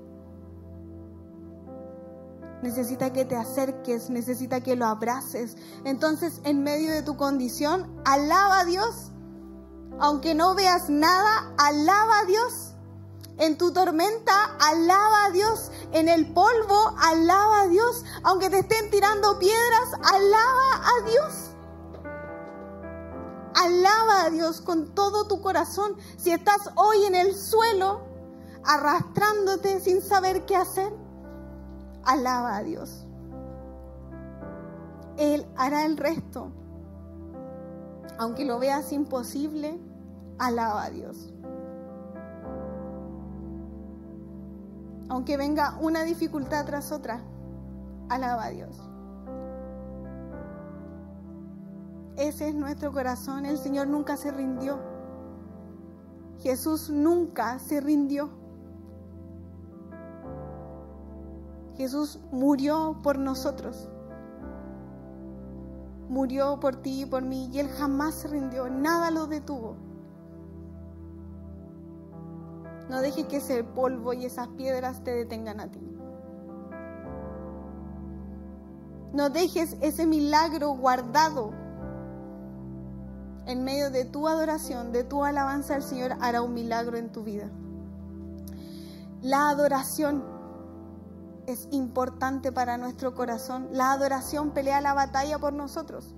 necesita 2.63 3.13
que 3.13 3.25
te 3.25 3.37
acerques, 3.37 4.11
necesita 4.11 4.61
que 4.61 4.77
lo 4.77 4.87
abraces. 4.87 5.57
Entonces, 5.85 6.41
en 6.45 6.63
medio 6.63 6.91
de 6.93 7.03
tu 7.03 7.17
condición, 7.17 8.01
alaba 8.05 8.61
a 8.61 8.65
Dios. 8.65 9.13
Aunque 10.01 10.35
no 10.35 10.55
veas 10.55 10.89
nada, 10.89 11.53
alaba 11.59 12.21
a 12.21 12.25
Dios. 12.25 12.75
En 13.39 13.57
tu 13.57 13.73
tormenta, 13.73 14.57
alaba 14.61 15.27
a 15.27 15.31
Dios. 15.31 15.71
En 15.93 16.09
el 16.09 16.33
polvo, 16.33 16.95
alaba 16.99 17.63
a 17.63 17.69
Dios. 17.69 18.05
Aunque 18.25 18.51
te 18.51 18.61
estén 18.61 18.91
tirando 18.91 19.39
piedras, 19.39 19.89
alaba 20.03 20.85
a 20.85 21.11
Dios. 21.11 21.51
Alaba 23.55 24.25
a 24.25 24.31
Dios 24.31 24.61
con 24.61 24.95
todo 24.95 25.27
tu 25.27 25.41
corazón. 25.41 25.97
Si 26.17 26.31
estás 26.31 26.71
hoy 26.77 27.05
en 27.05 27.15
el 27.15 27.35
suelo, 27.37 28.08
arrastrándote 28.65 29.81
sin 29.81 30.03
saber 30.03 30.45
qué 30.45 30.57
hacer, 30.57 30.93
alaba 32.05 32.57
a 32.57 32.63
Dios. 32.63 33.07
Él 35.17 35.47
hará 35.57 35.85
el 35.85 35.97
resto. 35.97 36.53
Aunque 38.19 38.45
lo 38.45 38.59
veas 38.59 38.93
imposible, 38.93 39.79
alaba 40.39 40.85
a 40.85 40.91
Dios. 40.91 41.33
Aunque 45.09 45.37
venga 45.37 45.79
una 45.81 46.03
dificultad 46.05 46.67
tras 46.67 46.93
otra, 46.93 47.23
alaba 48.09 48.45
a 48.45 48.51
Dios. 48.51 48.77
Ese 52.17 52.49
es 52.49 52.55
nuestro 52.55 52.93
corazón. 52.93 53.47
El 53.47 53.59
Señor 53.59 53.87
nunca 53.87 54.17
se 54.17 54.33
rindió. 54.33 54.79
Jesús 56.41 56.91
nunca 56.91 57.59
se 57.61 57.81
rindió. 57.81 58.38
Jesús 61.79 62.19
murió 62.31 62.99
por 63.03 63.19
nosotros. 63.19 63.89
murió 66.09 66.59
por 66.59 66.77
ti 66.77 67.03
y 67.03 67.07
por 67.07 67.23
mí 67.23 67.51
y 67.53 67.61
Él 67.61 67.69
jamás 67.69 68.15
se 68.15 68.29
rindió, 68.29 68.69
nada 68.69 69.11
lo 69.11 69.27
detuvo. 69.27 69.77
No 72.89 73.01
dejes 73.03 73.27
que 73.27 73.37
ese 73.37 73.63
polvo 73.63 74.15
y 74.15 74.25
esas 74.25 74.49
piedras 74.49 75.05
te 75.05 75.15
detengan 75.15 75.61
a 75.61 75.71
ti. 75.71 75.81
No 79.13 79.29
dejes 79.29 79.77
ese 79.83 80.07
milagro 80.07 80.71
guardado. 80.71 81.53
En 83.47 83.65
medio 83.65 83.91
de 83.91 84.05
tu 84.05 84.29
adoración, 84.29 84.93
de 84.93 85.05
tu 85.05 85.25
alabanza, 85.25 85.77
el 85.77 85.83
Señor 85.83 86.13
hará 86.21 86.43
un 86.43 86.55
milagro 86.55 86.97
en 86.97 87.13
tu 87.13 87.23
vida. 87.25 87.51
La 89.21 89.51
adoración 89.51 90.38
es 91.49 91.67
importante 91.71 92.53
para 92.53 92.77
nuestro 92.77 93.15
corazón. 93.15 93.69
La 93.73 93.93
adoración 93.93 94.51
pelea 94.51 94.83
la 94.83 94.93
batalla 94.93 95.39
por 95.39 95.55
nosotros. 95.55 96.15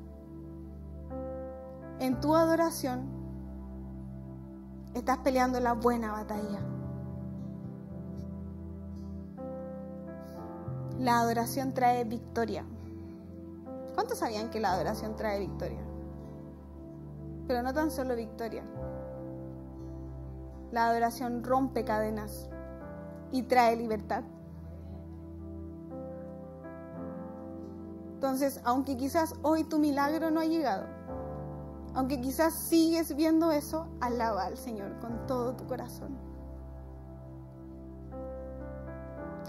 En 2.01 2.21
tu 2.21 2.35
adoración 2.35 3.09
estás 4.93 5.19
peleando 5.19 5.61
la 5.61 5.75
buena 5.75 6.11
batalla. 6.11 6.59
La 10.99 11.21
adoración 11.21 11.75
trae 11.75 12.03
victoria. 12.03 12.65
¿Cuántos 13.95 14.19
sabían 14.19 14.51
que 14.51 14.59
la 14.59 14.73
adoración 14.73 15.15
trae 15.15 15.39
victoria? 15.39 15.81
Pero 17.47 17.63
no 17.63 17.73
tan 17.73 17.93
solo 17.93 18.17
victoria. 18.17 18.65
La 20.73 20.89
adoración 20.89 21.45
rompe 21.45 21.85
cadenas 21.85 22.51
y 23.31 23.45
trae 23.45 23.77
libertad. 23.77 24.25
Entonces, 28.21 28.61
aunque 28.65 28.99
quizás 28.99 29.35
hoy 29.41 29.65
tu 29.65 29.79
milagro 29.79 30.31
no 30.31 30.41
ha 30.41 30.45
llegado, 30.45 30.85
aunque 31.95 32.21
quizás 32.21 32.53
sigues 32.53 33.17
viendo 33.17 33.51
eso, 33.51 33.87
alaba 33.99 34.45
al 34.45 34.59
Señor 34.59 34.99
con 34.99 35.27
todo 35.27 35.57
tu 35.57 35.67
corazón. 35.67 36.19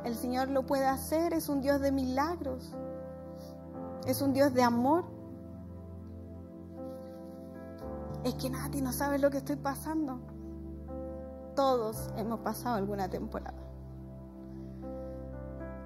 El 0.05 0.15
Señor 0.15 0.47
lo 0.47 0.65
puede 0.65 0.86
hacer, 0.86 1.34
es 1.34 1.49
un 1.49 1.60
Dios 1.60 1.81
de 1.81 1.91
milagros, 1.91 2.71
es 4.07 4.21
un 4.21 4.31
Dios 4.31 4.53
de 4.53 4.63
amor. 4.63 5.03
Es 8.23 8.36
que 8.36 8.49
Nati 8.49 8.81
no 8.81 8.93
sabe 8.93 9.19
lo 9.19 9.29
que 9.31 9.39
estoy 9.39 9.57
pasando. 9.57 10.17
Todos 11.57 12.10
hemos 12.15 12.39
pasado 12.39 12.77
alguna 12.77 13.10
temporada. 13.10 13.60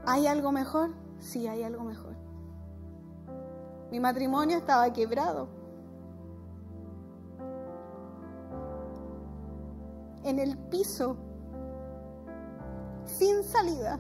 ¿Hay 0.06 0.28
algo 0.28 0.52
mejor? 0.52 0.92
Sí, 1.18 1.48
hay 1.48 1.64
algo 1.64 1.84
mejor. 1.84 2.15
Mi 3.96 4.02
matrimonio 4.02 4.58
estaba 4.58 4.92
quebrado. 4.92 5.48
En 10.26 10.38
el 10.38 10.58
piso, 10.58 11.16
sin 13.06 13.42
salida. 13.42 13.98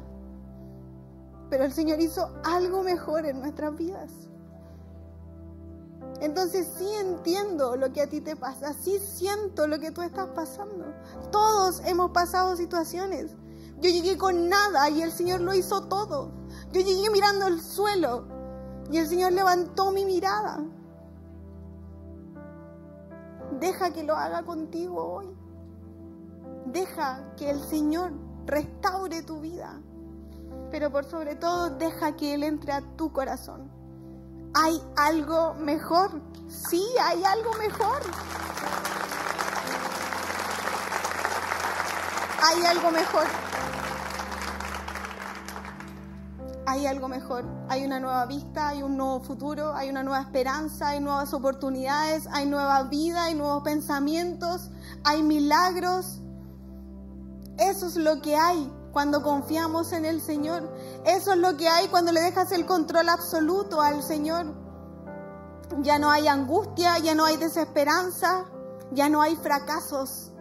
Pero 1.49 1.63
el 1.63 1.71
Señor 1.71 2.01
hizo 2.01 2.29
algo 2.43 2.83
mejor 2.83 3.25
en 3.25 3.39
nuestras 3.39 3.73
vidas. 3.77 4.11
Entonces 6.19 6.67
sí 6.77 6.89
entiendo 6.99 7.77
lo 7.77 7.93
que 7.93 8.01
a 8.01 8.09
ti 8.09 8.19
te 8.19 8.35
pasa, 8.35 8.73
sí 8.73 8.99
siento 8.99 9.65
lo 9.65 9.79
que 9.79 9.91
tú 9.91 10.01
estás 10.01 10.27
pasando. 10.35 10.93
Todos 11.31 11.81
hemos 11.85 12.11
pasado 12.11 12.57
situaciones. 12.57 13.31
Yo 13.79 13.89
llegué 13.89 14.17
con 14.17 14.49
nada 14.49 14.89
y 14.89 15.03
el 15.03 15.13
Señor 15.13 15.39
lo 15.39 15.53
hizo 15.53 15.87
todo. 15.87 16.33
Yo 16.73 16.81
llegué 16.81 17.09
mirando 17.11 17.47
el 17.47 17.61
suelo 17.61 18.34
y 18.91 18.97
el 18.97 19.07
Señor 19.07 19.33
levantó 19.33 19.91
mi 19.91 20.05
mirada. 20.05 20.59
Deja 23.59 23.91
que 23.91 24.03
lo 24.03 24.15
haga 24.15 24.43
contigo 24.43 25.03
hoy. 25.03 25.35
Deja 26.65 27.33
que 27.35 27.49
el 27.49 27.61
Señor 27.63 28.11
restaure 28.45 29.23
tu 29.23 29.39
vida. 29.39 29.81
Pero 30.71 30.91
por 30.91 31.05
sobre 31.05 31.35
todo, 31.35 31.69
deja 31.69 32.15
que 32.15 32.33
Él 32.33 32.43
entre 32.43 32.73
a 32.73 32.81
tu 32.95 33.11
corazón. 33.11 33.71
Hay 34.53 34.81
algo 34.97 35.53
mejor. 35.55 36.21
Sí, 36.47 36.83
hay 37.01 37.23
algo 37.23 37.53
mejor. 37.53 38.01
Hay 42.43 42.65
algo 42.65 42.91
mejor. 42.91 43.25
Hay 46.75 46.85
algo 46.87 47.07
mejor, 47.07 47.45
hay 47.69 47.85
una 47.85 47.99
nueva 47.99 48.25
vista, 48.25 48.67
hay 48.67 48.83
un 48.83 48.97
nuevo 48.97 49.21
futuro, 49.21 49.73
hay 49.73 49.89
una 49.89 50.03
nueva 50.03 50.21
esperanza, 50.21 50.89
hay 50.89 50.99
nuevas 50.99 51.33
oportunidades, 51.33 52.27
hay 52.33 52.45
nueva 52.45 52.83
vida, 52.83 53.23
hay 53.23 53.35
nuevos 53.35 53.63
pensamientos, 53.63 54.69
hay 55.05 55.23
milagros. 55.23 56.21
Eso 57.57 57.87
es 57.87 57.95
lo 57.95 58.21
que 58.21 58.35
hay 58.35 58.69
cuando 58.91 59.23
confiamos 59.23 59.93
en 59.93 60.03
el 60.03 60.21
Señor. 60.21 60.69
Eso 61.05 61.31
es 61.31 61.37
lo 61.37 61.55
que 61.55 61.69
hay 61.69 61.87
cuando 61.87 62.11
le 62.11 62.19
dejas 62.19 62.51
el 62.51 62.65
control 62.65 63.07
absoluto 63.07 63.81
al 63.81 64.03
Señor. 64.03 64.53
Ya 65.79 65.97
no 65.97 66.11
hay 66.11 66.27
angustia, 66.27 66.97
ya 66.99 67.15
no 67.15 67.23
hay 67.23 67.37
desesperanza, 67.37 68.43
ya 68.91 69.07
no 69.07 69.21
hay 69.21 69.37
fracasos, 69.37 70.31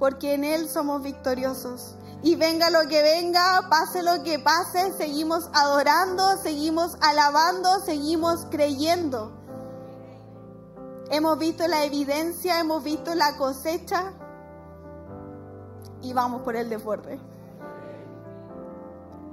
porque 0.00 0.34
en 0.34 0.44
Él 0.44 0.68
somos 0.68 1.02
victoriosos. 1.02 1.96
Y 2.22 2.36
venga 2.36 2.68
lo 2.68 2.86
que 2.88 3.02
venga, 3.02 3.68
pase 3.70 4.02
lo 4.02 4.22
que 4.22 4.38
pase, 4.38 4.92
seguimos 4.98 5.48
adorando, 5.54 6.36
seguimos 6.42 6.96
alabando, 7.00 7.80
seguimos 7.80 8.46
creyendo. 8.50 9.32
Hemos 11.10 11.38
visto 11.38 11.66
la 11.66 11.84
evidencia, 11.84 12.60
hemos 12.60 12.84
visto 12.84 13.14
la 13.14 13.36
cosecha 13.36 14.12
y 16.02 16.12
vamos 16.12 16.42
por 16.42 16.56
el 16.56 16.68
deporte. 16.68 17.18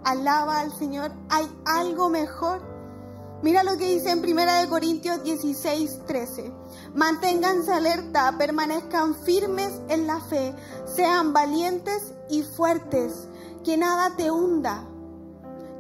Alaba 0.06 0.62
al 0.62 0.73
Señor, 0.73 1.12
hay 1.30 1.45
algo 1.65 2.10
mejor. 2.10 2.62
Mira 3.41 3.63
lo 3.63 3.78
que 3.78 3.89
dice 3.89 4.12
en 4.12 4.19
1 4.19 4.69
Corintios 4.69 5.21
16, 5.23 6.06
13. 6.08 6.52
Manténganse 6.95 7.71
alerta, 7.73 8.34
permanezcan 8.38 9.13
firmes 9.13 9.73
en 9.89 10.08
la 10.08 10.21
fe, 10.21 10.56
sean 10.86 11.34
valientes 11.34 12.13
y 12.30 12.44
fuertes, 12.44 13.28
que 13.63 13.78
nada 13.78 14.16
te 14.16 14.32
hunda, 14.32 14.86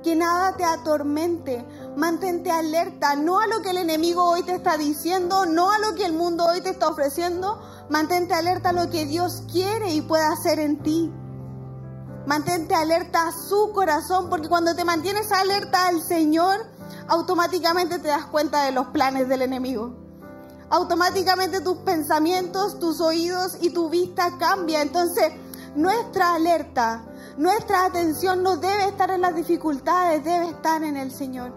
que 0.03 0.15
nada 0.15 0.55
te 0.55 0.63
atormente. 0.63 1.65
Mantente 1.95 2.51
alerta, 2.51 3.15
no 3.15 3.39
a 3.39 3.47
lo 3.47 3.61
que 3.61 3.71
el 3.71 3.77
enemigo 3.77 4.23
hoy 4.23 4.43
te 4.43 4.55
está 4.55 4.77
diciendo, 4.77 5.45
no 5.45 5.71
a 5.71 5.79
lo 5.79 5.95
que 5.95 6.05
el 6.05 6.13
mundo 6.13 6.45
hoy 6.45 6.61
te 6.61 6.69
está 6.69 6.87
ofreciendo. 6.87 7.59
Mantente 7.89 8.33
alerta 8.33 8.69
a 8.69 8.73
lo 8.73 8.89
que 8.89 9.05
Dios 9.05 9.43
quiere 9.51 9.93
y 9.93 10.01
puede 10.01 10.23
hacer 10.23 10.59
en 10.59 10.81
ti. 10.83 11.11
Mantente 12.25 12.75
alerta 12.75 13.27
a 13.27 13.31
su 13.31 13.71
corazón, 13.73 14.29
porque 14.29 14.49
cuando 14.49 14.75
te 14.75 14.83
mantienes 14.83 15.31
alerta 15.31 15.87
al 15.87 16.01
Señor, 16.01 16.59
automáticamente 17.07 17.99
te 17.99 18.09
das 18.09 18.25
cuenta 18.25 18.63
de 18.63 18.73
los 18.73 18.87
planes 18.87 19.29
del 19.29 19.41
enemigo. 19.41 19.95
Automáticamente 20.69 21.61
tus 21.61 21.77
pensamientos, 21.77 22.79
tus 22.79 22.99
oídos 22.99 23.57
y 23.61 23.69
tu 23.69 23.89
vista 23.89 24.37
cambia. 24.37 24.81
Entonces, 24.81 25.31
nuestra 25.77 26.33
alerta, 26.33 27.05
nuestra 27.37 27.85
atención 27.85 28.41
no 28.41 28.57
debe 28.57 28.85
estar 28.85 29.11
en 29.11 29.21
las 29.21 29.35
dificultades, 29.35 30.23
debe 30.23 30.49
estar 30.49 30.83
en 30.83 30.97
el 30.97 31.11
Señor. 31.11 31.53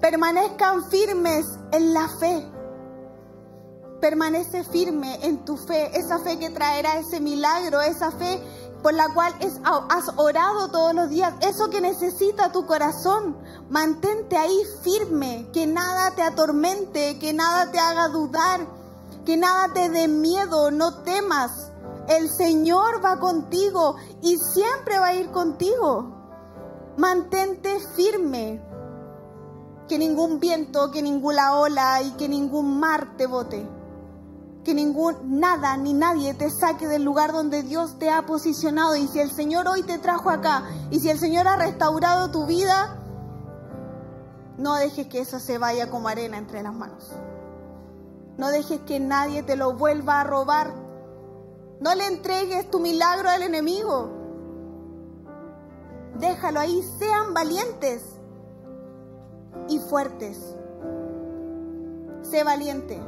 Permanezcan 0.00 0.84
firmes 0.90 1.46
en 1.70 1.92
la 1.92 2.08
fe. 2.08 2.50
Permanece 4.00 4.64
firme 4.64 5.18
en 5.22 5.44
tu 5.44 5.56
fe, 5.56 5.98
esa 5.98 6.18
fe 6.18 6.38
que 6.38 6.50
traerá 6.50 6.98
ese 6.98 7.20
milagro, 7.20 7.80
esa 7.82 8.10
fe 8.10 8.42
por 8.82 8.94
la 8.94 9.08
cual 9.14 9.32
has 9.88 10.10
orado 10.16 10.68
todos 10.70 10.94
los 10.94 11.08
días, 11.10 11.32
eso 11.40 11.68
que 11.68 11.80
necesita 11.80 12.52
tu 12.52 12.66
corazón. 12.66 13.36
Mantente 13.68 14.36
ahí 14.36 14.58
firme, 14.82 15.48
que 15.52 15.66
nada 15.66 16.14
te 16.14 16.22
atormente, 16.22 17.18
que 17.18 17.32
nada 17.32 17.70
te 17.70 17.78
haga 17.78 18.08
dudar, 18.08 18.60
que 19.24 19.36
nada 19.36 19.72
te 19.74 19.90
dé 19.90 20.08
miedo, 20.08 20.70
no 20.70 21.02
temas. 21.02 21.70
El 22.08 22.28
Señor 22.28 23.04
va 23.04 23.18
contigo 23.18 23.96
y 24.20 24.36
siempre 24.38 24.98
va 24.98 25.08
a 25.08 25.14
ir 25.14 25.30
contigo. 25.30 26.12
Mantente 26.96 27.78
firme. 27.96 28.62
Que 29.88 29.98
ningún 29.98 30.40
viento, 30.40 30.90
que 30.90 31.02
ninguna 31.02 31.56
ola 31.56 32.02
y 32.02 32.12
que 32.12 32.28
ningún 32.28 32.78
mar 32.78 33.16
te 33.16 33.26
bote 33.26 33.68
que 34.64 34.74
ningún 34.74 35.38
nada 35.38 35.76
ni 35.76 35.92
nadie 35.92 36.32
te 36.34 36.50
saque 36.50 36.88
del 36.88 37.04
lugar 37.04 37.32
donde 37.32 37.62
Dios 37.62 37.98
te 37.98 38.10
ha 38.10 38.24
posicionado. 38.24 38.96
Y 38.96 39.06
si 39.06 39.20
el 39.20 39.30
Señor 39.30 39.68
hoy 39.68 39.82
te 39.82 39.98
trajo 39.98 40.30
acá, 40.30 40.64
y 40.90 41.00
si 41.00 41.10
el 41.10 41.18
Señor 41.18 41.46
ha 41.46 41.56
restaurado 41.56 42.30
tu 42.30 42.46
vida, 42.46 42.98
no 44.56 44.74
dejes 44.76 45.06
que 45.06 45.20
eso 45.20 45.38
se 45.38 45.58
vaya 45.58 45.90
como 45.90 46.08
arena 46.08 46.38
entre 46.38 46.62
las 46.62 46.74
manos. 46.74 47.12
No 48.38 48.48
dejes 48.48 48.80
que 48.80 48.98
nadie 48.98 49.42
te 49.42 49.54
lo 49.54 49.74
vuelva 49.74 50.22
a 50.22 50.24
robar. 50.24 50.83
No 51.80 51.94
le 51.94 52.06
entregues 52.06 52.70
tu 52.70 52.80
milagro 52.80 53.28
al 53.28 53.42
enemigo. 53.42 54.10
Déjalo 56.18 56.60
ahí, 56.60 56.82
sean 56.98 57.34
valientes. 57.34 58.02
y 59.68 59.78
fuertes. 59.78 60.56
Sé 62.22 62.42
valiente, 62.42 63.00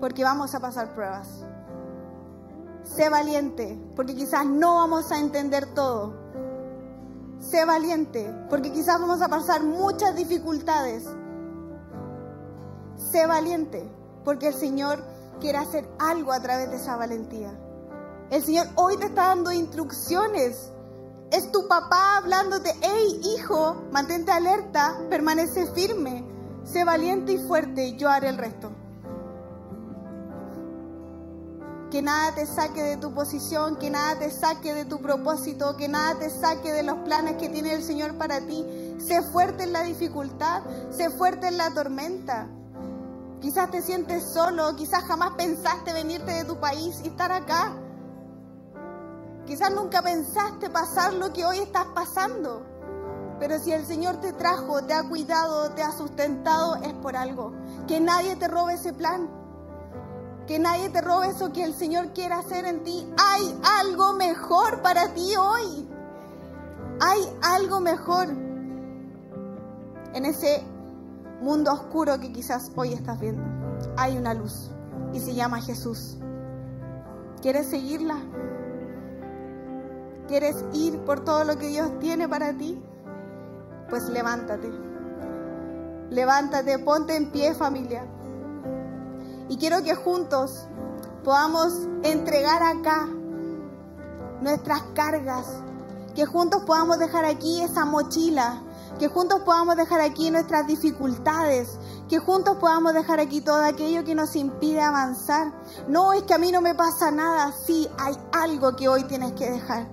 porque 0.00 0.22
vamos 0.22 0.54
a 0.54 0.60
pasar 0.60 0.94
pruebas. 0.94 1.44
Sé 2.84 3.08
valiente, 3.08 3.78
porque 3.96 4.14
quizás 4.14 4.46
no 4.46 4.76
vamos 4.76 5.10
a 5.12 5.18
entender 5.18 5.66
todo. 5.74 6.14
Sé 7.38 7.64
valiente, 7.64 8.32
porque 8.48 8.72
quizás 8.72 9.00
vamos 9.00 9.20
a 9.22 9.28
pasar 9.28 9.62
muchas 9.62 10.16
dificultades. 10.16 11.04
Sé 12.96 13.26
valiente, 13.26 13.88
porque 14.24 14.48
el 14.48 14.54
Señor 14.54 15.02
quiere 15.38 15.58
hacer 15.58 15.88
algo 15.98 16.32
a 16.32 16.40
través 16.40 16.70
de 16.70 16.76
esa 16.76 16.96
valentía. 16.96 17.52
El 18.30 18.44
Señor 18.44 18.66
hoy 18.74 18.96
te 18.98 19.06
está 19.06 19.28
dando 19.28 19.52
instrucciones. 19.52 20.70
Es 21.30 21.50
tu 21.52 21.66
papá 21.68 22.18
hablándote, 22.18 22.74
hey 22.80 23.20
hijo, 23.22 23.82
mantente 23.90 24.32
alerta, 24.32 24.98
permanece 25.10 25.66
firme, 25.72 26.24
sé 26.64 26.84
valiente 26.84 27.32
y 27.32 27.38
fuerte, 27.38 27.96
yo 27.96 28.08
haré 28.08 28.28
el 28.28 28.38
resto. 28.38 28.70
Que 31.90 32.02
nada 32.02 32.34
te 32.34 32.46
saque 32.46 32.82
de 32.82 32.96
tu 32.98 33.14
posición, 33.14 33.76
que 33.76 33.90
nada 33.90 34.18
te 34.18 34.30
saque 34.30 34.74
de 34.74 34.84
tu 34.84 35.00
propósito, 35.00 35.76
que 35.76 35.88
nada 35.88 36.18
te 36.18 36.28
saque 36.28 36.72
de 36.72 36.82
los 36.82 36.98
planes 36.98 37.36
que 37.36 37.48
tiene 37.48 37.72
el 37.72 37.82
Señor 37.82 38.16
para 38.18 38.40
ti. 38.40 38.66
Sé 38.98 39.22
fuerte 39.22 39.64
en 39.64 39.72
la 39.72 39.82
dificultad, 39.82 40.62
sé 40.90 41.08
fuerte 41.08 41.48
en 41.48 41.56
la 41.56 41.72
tormenta. 41.72 42.48
Quizás 43.40 43.70
te 43.70 43.82
sientes 43.82 44.32
solo, 44.32 44.74
quizás 44.74 45.04
jamás 45.04 45.32
pensaste 45.36 45.92
venirte 45.92 46.32
de 46.32 46.44
tu 46.44 46.58
país 46.58 47.00
y 47.04 47.08
estar 47.08 47.30
acá. 47.30 47.72
Quizás 49.46 49.72
nunca 49.72 50.02
pensaste 50.02 50.68
pasar 50.70 51.14
lo 51.14 51.32
que 51.32 51.44
hoy 51.44 51.58
estás 51.58 51.86
pasando. 51.94 52.62
Pero 53.38 53.58
si 53.60 53.72
el 53.72 53.86
Señor 53.86 54.16
te 54.16 54.32
trajo, 54.32 54.82
te 54.82 54.92
ha 54.92 55.08
cuidado, 55.08 55.70
te 55.70 55.82
ha 55.82 55.92
sustentado, 55.92 56.76
es 56.76 56.92
por 56.94 57.16
algo. 57.16 57.52
Que 57.86 58.00
nadie 58.00 58.34
te 58.36 58.48
robe 58.48 58.74
ese 58.74 58.92
plan. 58.92 59.30
Que 60.48 60.58
nadie 60.58 60.90
te 60.90 61.00
robe 61.00 61.28
eso 61.28 61.52
que 61.52 61.62
el 61.62 61.74
Señor 61.74 62.12
quiere 62.12 62.34
hacer 62.34 62.64
en 62.64 62.82
ti. 62.82 63.08
Hay 63.16 63.60
algo 63.80 64.14
mejor 64.14 64.82
para 64.82 65.14
ti 65.14 65.36
hoy. 65.36 65.88
Hay 67.00 67.32
algo 67.42 67.80
mejor 67.80 68.28
en 70.14 70.24
ese 70.24 70.64
mundo 71.40 71.72
oscuro 71.72 72.18
que 72.18 72.32
quizás 72.32 72.70
hoy 72.76 72.92
estás 72.92 73.18
viendo. 73.20 73.42
Hay 73.96 74.16
una 74.16 74.34
luz 74.34 74.70
y 75.12 75.20
se 75.20 75.34
llama 75.34 75.60
Jesús. 75.60 76.18
¿Quieres 77.40 77.68
seguirla? 77.68 78.16
¿Quieres 80.26 80.64
ir 80.72 80.98
por 81.00 81.24
todo 81.24 81.44
lo 81.44 81.56
que 81.56 81.68
Dios 81.68 81.98
tiene 82.00 82.28
para 82.28 82.52
ti? 82.52 82.82
Pues 83.88 84.08
levántate. 84.08 84.70
Levántate, 86.10 86.78
ponte 86.78 87.16
en 87.16 87.30
pie 87.30 87.54
familia. 87.54 88.06
Y 89.48 89.56
quiero 89.56 89.82
que 89.82 89.94
juntos 89.94 90.66
podamos 91.24 91.86
entregar 92.02 92.62
acá 92.62 93.08
nuestras 94.40 94.82
cargas, 94.94 95.46
que 96.14 96.26
juntos 96.26 96.62
podamos 96.64 96.98
dejar 96.98 97.24
aquí 97.24 97.62
esa 97.62 97.84
mochila, 97.84 98.62
que 98.98 99.08
juntos 99.08 99.40
podamos 99.40 99.76
dejar 99.76 100.00
aquí 100.00 100.30
nuestras 100.30 100.66
dificultades, 100.66 101.78
que 102.08 102.18
juntos 102.18 102.56
podamos 102.56 102.94
dejar 102.94 103.20
aquí 103.20 103.40
todo 103.40 103.64
aquello 103.64 104.04
que 104.04 104.14
nos 104.14 104.34
impide 104.36 104.80
avanzar. 104.80 105.52
No 105.88 106.12
es 106.12 106.22
que 106.24 106.34
a 106.34 106.38
mí 106.38 106.50
no 106.50 106.60
me 106.60 106.74
pasa 106.74 107.10
nada, 107.10 107.52
sí, 107.66 107.88
hay 107.98 108.16
algo 108.32 108.76
que 108.76 108.88
hoy 108.88 109.04
tienes 109.04 109.32
que 109.32 109.50
dejar. 109.50 109.88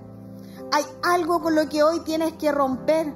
Hay 0.72 0.84
algo 1.02 1.40
con 1.40 1.54
lo 1.54 1.68
que 1.68 1.82
hoy 1.82 2.00
tienes 2.00 2.34
que 2.34 2.50
romper. 2.50 3.14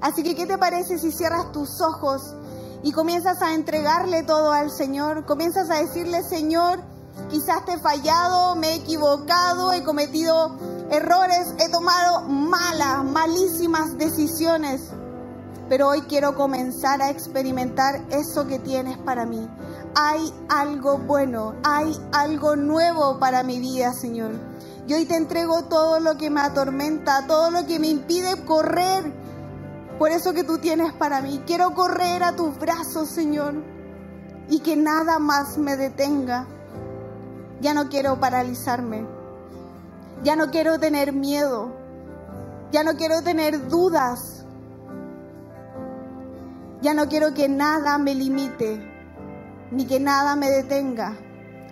Así 0.00 0.22
que, 0.22 0.34
¿qué 0.34 0.46
te 0.46 0.58
parece 0.58 0.98
si 0.98 1.12
cierras 1.12 1.52
tus 1.52 1.80
ojos 1.80 2.34
y 2.82 2.92
comienzas 2.92 3.42
a 3.42 3.54
entregarle 3.54 4.22
todo 4.22 4.52
al 4.52 4.70
Señor? 4.70 5.26
Comienzas 5.26 5.70
a 5.70 5.74
decirle, 5.74 6.22
Señor, 6.22 6.80
quizás 7.30 7.64
te 7.64 7.72
he 7.74 7.78
fallado, 7.78 8.56
me 8.56 8.70
he 8.70 8.74
equivocado, 8.76 9.72
he 9.72 9.82
cometido 9.82 10.56
errores, 10.90 11.54
he 11.58 11.68
tomado 11.70 12.22
malas, 12.22 13.04
malísimas 13.04 13.96
decisiones. 13.98 14.92
Pero 15.68 15.88
hoy 15.88 16.02
quiero 16.02 16.34
comenzar 16.34 17.02
a 17.02 17.10
experimentar 17.10 18.02
eso 18.10 18.46
que 18.46 18.58
tienes 18.58 18.96
para 18.98 19.26
mí. 19.26 19.48
Hay 19.94 20.32
algo 20.48 20.98
bueno, 20.98 21.54
hay 21.62 21.98
algo 22.12 22.56
nuevo 22.56 23.18
para 23.18 23.42
mi 23.42 23.58
vida, 23.60 23.92
Señor. 23.92 24.32
Y 24.86 24.94
hoy 24.94 25.04
te 25.04 25.16
entrego 25.16 25.64
todo 25.64 26.00
lo 26.00 26.16
que 26.16 26.30
me 26.30 26.40
atormenta, 26.40 27.26
todo 27.26 27.50
lo 27.50 27.66
que 27.66 27.78
me 27.78 27.88
impide 27.88 28.44
correr 28.44 29.12
por 29.98 30.12
eso 30.12 30.32
que 30.32 30.44
tú 30.44 30.58
tienes 30.58 30.92
para 30.92 31.20
mí. 31.20 31.42
Quiero 31.44 31.74
correr 31.74 32.22
a 32.22 32.36
tus 32.36 32.56
brazos, 32.56 33.08
Señor, 33.08 33.54
y 34.48 34.60
que 34.60 34.76
nada 34.76 35.18
más 35.18 35.58
me 35.58 35.76
detenga. 35.76 36.46
Ya 37.60 37.74
no 37.74 37.88
quiero 37.88 38.20
paralizarme. 38.20 39.04
Ya 40.22 40.36
no 40.36 40.50
quiero 40.50 40.78
tener 40.78 41.12
miedo. 41.12 41.72
Ya 42.70 42.84
no 42.84 42.94
quiero 42.94 43.22
tener 43.22 43.68
dudas. 43.68 44.37
Ya 46.80 46.94
no 46.94 47.08
quiero 47.08 47.34
que 47.34 47.48
nada 47.48 47.98
me 47.98 48.14
limite, 48.14 48.80
ni 49.72 49.84
que 49.84 49.98
nada 49.98 50.36
me 50.36 50.48
detenga 50.48 51.16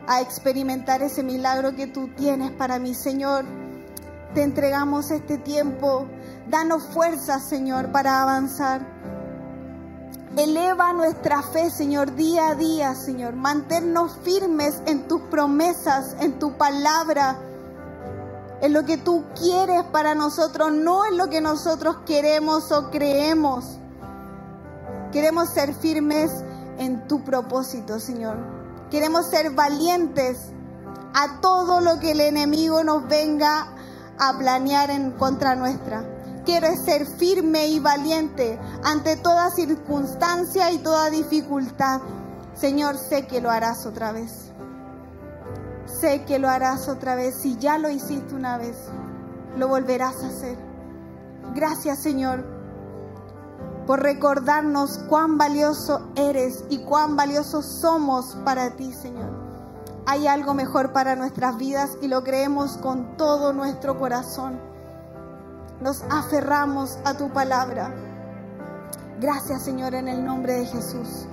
a 0.09 0.21
experimentar 0.21 1.01
ese 1.03 1.23
milagro 1.23 1.77
que 1.77 1.87
tú 1.87 2.09
tienes 2.17 2.51
para 2.51 2.81
mí, 2.81 2.93
Señor. 2.93 3.45
Te 4.35 4.43
entregamos 4.43 5.13
este 5.13 5.39
tiempo. 5.39 6.07
Danos 6.49 6.85
fuerza, 6.89 7.39
Señor, 7.39 7.93
para 7.93 8.23
avanzar. 8.23 8.81
Eleva 10.37 10.93
nuestra 10.93 11.41
fe, 11.41 11.71
Señor, 11.71 12.15
día 12.17 12.49
a 12.49 12.55
día, 12.57 12.95
Señor. 12.95 13.35
Manténnos 13.37 14.19
firmes 14.25 14.83
en 14.87 15.07
tus 15.07 15.23
promesas, 15.23 16.17
en 16.21 16.39
tu 16.41 16.59
palabra, 16.59 17.39
en 18.61 18.73
lo 18.73 18.85
que 18.85 18.97
tú 18.99 19.25
quieres 19.41 19.85
para 19.85 20.17
nosotros, 20.17 20.73
no 20.73 21.07
en 21.07 21.17
lo 21.17 21.29
que 21.29 21.41
nosotros 21.41 21.99
queremos 22.05 22.73
o 22.73 22.91
creemos. 22.91 23.79
Queremos 25.17 25.49
ser 25.49 25.73
firmes 25.73 26.31
en 26.77 27.09
tu 27.09 27.25
propósito, 27.25 27.99
Señor. 27.99 28.37
Queremos 28.91 29.31
ser 29.31 29.51
valientes 29.53 30.37
a 31.15 31.41
todo 31.41 31.81
lo 31.81 31.99
que 31.99 32.11
el 32.11 32.21
enemigo 32.21 32.85
nos 32.85 33.09
venga 33.09 33.73
a 34.19 34.37
planear 34.37 34.91
en 34.91 35.13
contra 35.13 35.57
nuestra. 35.57 36.05
Quiero 36.45 36.69
ser 36.77 37.07
firme 37.07 37.69
y 37.69 37.81
valiente 37.81 38.61
ante 38.85 39.17
toda 39.17 39.51
circunstancia 39.53 40.71
y 40.71 40.81
toda 40.81 41.09
dificultad. 41.09 42.03
Señor, 42.55 42.99
sé 42.99 43.27
que 43.27 43.41
lo 43.41 43.51
harás 43.51 43.87
otra 43.87 44.13
vez. 44.13 44.53
Sé 45.99 46.27
que 46.27 46.39
lo 46.39 46.51
harás 46.51 46.89
otra 46.89 47.15
vez. 47.15 47.37
Si 47.41 47.57
ya 47.57 47.79
lo 47.79 47.89
hiciste 47.89 48.35
una 48.35 48.59
vez, 48.59 48.77
lo 49.57 49.67
volverás 49.67 50.23
a 50.23 50.27
hacer. 50.27 50.59
Gracias, 51.55 52.03
Señor 52.03 52.56
por 53.87 54.03
recordarnos 54.03 54.99
cuán 55.09 55.39
valioso 55.39 56.11
eres 56.17 56.65
y 56.69 56.79
cuán 56.79 57.17
valiosos 57.17 57.65
somos 57.65 58.37
para 58.45 58.71
ti, 58.71 58.93
Señor. 58.93 59.31
Hay 60.07 60.27
algo 60.27 60.55
mejor 60.55 60.93
para 60.93 61.17
nuestras 61.17 61.57
vidas 61.57 61.97
y 62.01 62.09
lo 62.09 62.23
creemos 62.25 62.77
con 62.79 63.17
todo 63.17 63.53
nuestro 63.53 63.99
corazón. 63.99 64.59
Nos 65.81 66.03
aferramos 66.11 66.99
a 67.05 67.15
tu 67.15 67.31
palabra. 67.31 67.95
Gracias, 69.21 69.63
Señor, 69.63 69.95
en 69.95 70.09
el 70.09 70.25
nombre 70.25 70.55
de 70.55 70.67
Jesús. 70.67 71.27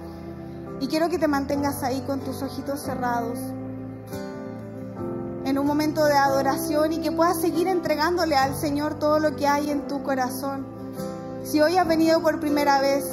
Y 0.80 0.88
quiero 0.88 1.10
que 1.10 1.20
te 1.20 1.28
mantengas 1.28 1.84
ahí 1.84 2.02
con 2.02 2.20
tus 2.20 2.42
ojitos 2.42 2.82
cerrados 2.82 3.39
en 5.46 5.60
un 5.60 5.66
momento 5.66 6.06
de 6.06 6.13
adoración 6.13 6.94
y 6.94 7.00
que 7.00 7.12
puedas 7.12 7.39
seguir 7.39 7.68
entregándole 7.68 8.36
al 8.36 8.56
Señor 8.56 8.96
todo 8.96 9.20
lo 9.20 9.36
que 9.36 9.48
hay 9.48 9.70
en 9.70 9.88
tu 9.88 10.02
corazón. 10.04 10.83
Si 11.43 11.60
hoy 11.60 11.77
has 11.77 11.88
venido 11.88 12.21
por 12.21 12.39
primera 12.39 12.79
vez 12.79 13.03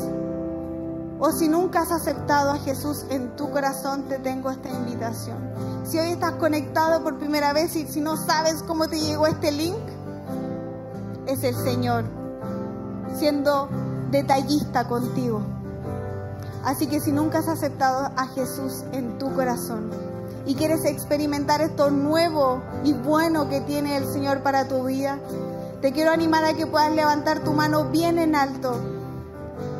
o 1.19 1.33
si 1.33 1.49
nunca 1.49 1.83
has 1.83 1.91
aceptado 1.91 2.53
a 2.53 2.59
Jesús 2.59 3.05
en 3.11 3.35
tu 3.35 3.51
corazón, 3.51 4.05
te 4.05 4.19
tengo 4.19 4.51
esta 4.51 4.71
invitación. 4.71 5.37
Si 5.85 5.99
hoy 5.99 6.13
estás 6.13 6.33
conectado 6.35 7.03
por 7.03 7.19
primera 7.19 7.53
vez 7.53 7.75
y 7.75 7.87
si 7.87 8.01
no 8.01 8.17
sabes 8.17 8.63
cómo 8.63 8.89
te 8.89 9.01
llegó 9.01 9.27
este 9.27 9.51
link, 9.51 9.77
es 11.27 11.43
el 11.43 11.57
Señor 11.57 12.05
siendo 13.17 13.69
detallista 14.11 14.87
contigo. 14.87 15.43
Así 16.65 16.87
que 16.87 17.01
si 17.01 17.11
nunca 17.11 17.41
has 17.41 17.49
aceptado 17.49 18.13
a 18.17 18.29
Jesús 18.29 18.85
en 18.93 19.19
tu 19.19 19.35
corazón 19.35 19.91
y 20.47 20.55
quieres 20.55 20.85
experimentar 20.85 21.61
esto 21.61 21.91
nuevo 21.91 22.63
y 22.85 22.93
bueno 22.93 23.49
que 23.49 23.61
tiene 23.61 23.97
el 23.97 24.07
Señor 24.07 24.43
para 24.43 24.69
tu 24.69 24.85
vida, 24.85 25.19
te 25.81 25.93
quiero 25.93 26.11
animar 26.11 26.45
a 26.45 26.55
que 26.55 26.67
puedas 26.67 26.93
levantar 26.93 27.43
tu 27.43 27.53
mano 27.53 27.87
bien 27.87 28.19
en 28.19 28.35
alto 28.35 28.79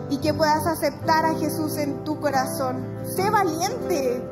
y 0.09 0.17
que 0.19 0.33
puedas 0.33 0.67
aceptar 0.67 1.27
a 1.27 1.35
Jesús 1.35 1.77
en 1.77 2.05
tu 2.05 2.19
corazón. 2.21 2.85
Sé 3.05 3.29
valiente, 3.29 4.23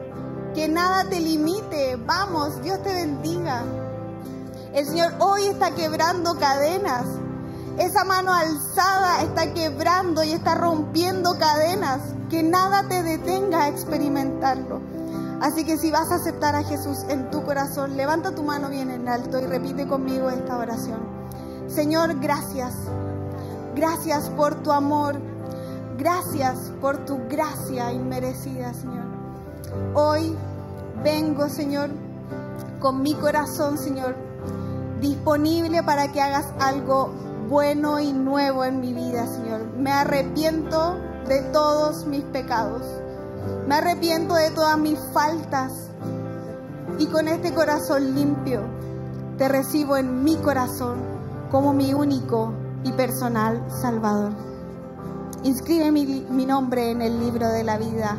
que 0.54 0.66
nada 0.66 1.04
te 1.04 1.20
limite. 1.20 1.96
Vamos, 1.96 2.62
Dios 2.62 2.82
te 2.82 2.92
bendiga. 2.92 3.62
El 4.72 4.86
Señor 4.86 5.12
hoy 5.18 5.46
está 5.46 5.74
quebrando 5.74 6.38
cadenas. 6.38 7.04
Esa 7.78 8.02
mano 8.04 8.32
alzada 8.32 9.22
está 9.22 9.52
quebrando 9.52 10.24
y 10.24 10.32
está 10.32 10.54
rompiendo 10.54 11.38
cadenas. 11.38 12.00
Que 12.30 12.42
nada 12.42 12.88
te 12.88 13.02
detenga 13.02 13.64
a 13.64 13.68
experimentarlo. 13.68 14.80
Así 15.40 15.64
que 15.64 15.76
si 15.76 15.90
vas 15.90 16.10
a 16.10 16.16
aceptar 16.16 16.56
a 16.56 16.64
Jesús 16.64 17.04
en 17.08 17.30
tu 17.30 17.44
corazón, 17.44 17.96
levanta 17.96 18.34
tu 18.34 18.42
mano 18.42 18.68
bien 18.68 18.90
en 18.90 19.08
alto 19.08 19.38
y 19.38 19.46
repite 19.46 19.86
conmigo 19.86 20.30
esta 20.30 20.56
oración. 20.56 21.27
Señor, 21.68 22.18
gracias. 22.20 22.74
Gracias 23.74 24.30
por 24.30 24.56
tu 24.62 24.72
amor. 24.72 25.20
Gracias 25.98 26.72
por 26.80 27.04
tu 27.04 27.18
gracia 27.28 27.92
inmerecida, 27.92 28.72
Señor. 28.72 29.04
Hoy 29.94 30.34
vengo, 31.04 31.48
Señor, 31.48 31.90
con 32.80 33.02
mi 33.02 33.14
corazón, 33.14 33.76
Señor, 33.76 34.16
disponible 35.00 35.82
para 35.82 36.10
que 36.10 36.20
hagas 36.22 36.46
algo 36.58 37.10
bueno 37.48 38.00
y 38.00 38.12
nuevo 38.12 38.64
en 38.64 38.80
mi 38.80 38.94
vida, 38.94 39.26
Señor. 39.26 39.66
Me 39.76 39.92
arrepiento 39.92 40.96
de 41.28 41.42
todos 41.52 42.06
mis 42.06 42.24
pecados. 42.24 42.82
Me 43.66 43.74
arrepiento 43.74 44.34
de 44.34 44.50
todas 44.50 44.78
mis 44.78 44.98
faltas. 45.12 45.72
Y 46.98 47.06
con 47.06 47.28
este 47.28 47.52
corazón 47.52 48.14
limpio, 48.14 48.62
te 49.36 49.48
recibo 49.48 49.96
en 49.96 50.24
mi 50.24 50.36
corazón 50.36 51.17
como 51.50 51.72
mi 51.72 51.94
único 51.94 52.52
y 52.84 52.92
personal 52.92 53.64
Salvador. 53.70 54.32
Inscribe 55.44 55.90
mi, 55.90 56.26
mi 56.30 56.46
nombre 56.46 56.90
en 56.90 57.02
el 57.02 57.20
libro 57.20 57.48
de 57.48 57.64
la 57.64 57.78
vida, 57.78 58.16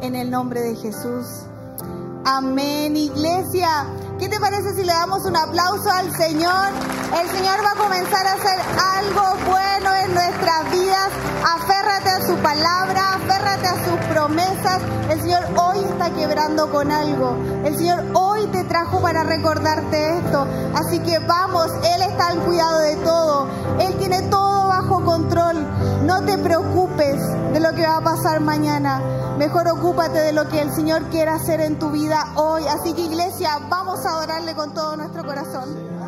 en 0.00 0.14
el 0.14 0.30
nombre 0.30 0.60
de 0.60 0.76
Jesús. 0.76 1.46
Amén, 2.24 2.96
iglesia. 2.96 3.84
¿Qué 4.20 4.28
te 4.28 4.38
parece 4.38 4.74
si 4.76 4.84
le 4.84 4.92
damos 4.92 5.24
un 5.24 5.36
aplauso 5.36 5.90
al 5.90 6.14
Señor? 6.16 6.68
El 7.20 7.28
Señor 7.30 7.58
va 7.64 7.72
a 7.72 7.74
comenzar 7.74 8.24
a 8.24 8.34
hacer 8.34 8.60
algo 8.94 9.22
bueno 9.50 9.90
en 10.04 10.14
nuestras 10.14 10.70
vidas. 10.70 11.08
Aférrate 11.44 12.10
a 12.10 12.26
su 12.28 12.36
palabra, 12.36 13.14
aférrate 13.14 13.66
a 13.66 13.84
sus 13.84 14.06
promesas. 14.06 14.80
El 15.10 15.20
Señor 15.20 15.42
hoy 15.56 15.78
está 15.90 16.10
quebrando 16.10 16.70
con 16.70 16.92
algo. 16.92 17.36
El 17.64 17.76
Señor 17.76 18.04
hoy 18.14 18.46
te 18.52 18.62
trajo 18.64 19.02
para 19.02 19.24
recordarte 19.24 20.18
esto. 20.18 20.46
Así 20.74 21.00
que 21.00 21.18
vamos, 21.18 21.72
Él 21.82 22.02
está 22.02 22.28
al 22.28 22.38
cuidado 22.38 22.78
de 22.78 22.96
todo. 22.98 23.48
Él 23.80 23.96
tiene 23.98 24.22
todo 24.22 24.71
control. 25.00 25.56
No 26.04 26.24
te 26.24 26.38
preocupes 26.38 27.16
de 27.52 27.60
lo 27.60 27.72
que 27.72 27.86
va 27.86 27.98
a 27.98 28.00
pasar 28.00 28.40
mañana. 28.40 29.00
Mejor 29.38 29.68
ocúpate 29.68 30.18
de 30.18 30.32
lo 30.32 30.48
que 30.48 30.60
el 30.60 30.72
Señor 30.72 31.04
quiere 31.10 31.30
hacer 31.30 31.60
en 31.60 31.78
tu 31.78 31.90
vida 31.90 32.32
hoy. 32.36 32.62
Así 32.66 32.92
que 32.92 33.02
iglesia, 33.02 33.58
vamos 33.68 34.04
a 34.04 34.10
adorarle 34.10 34.54
con 34.54 34.74
todo 34.74 34.96
nuestro 34.96 35.24
corazón. 35.24 36.01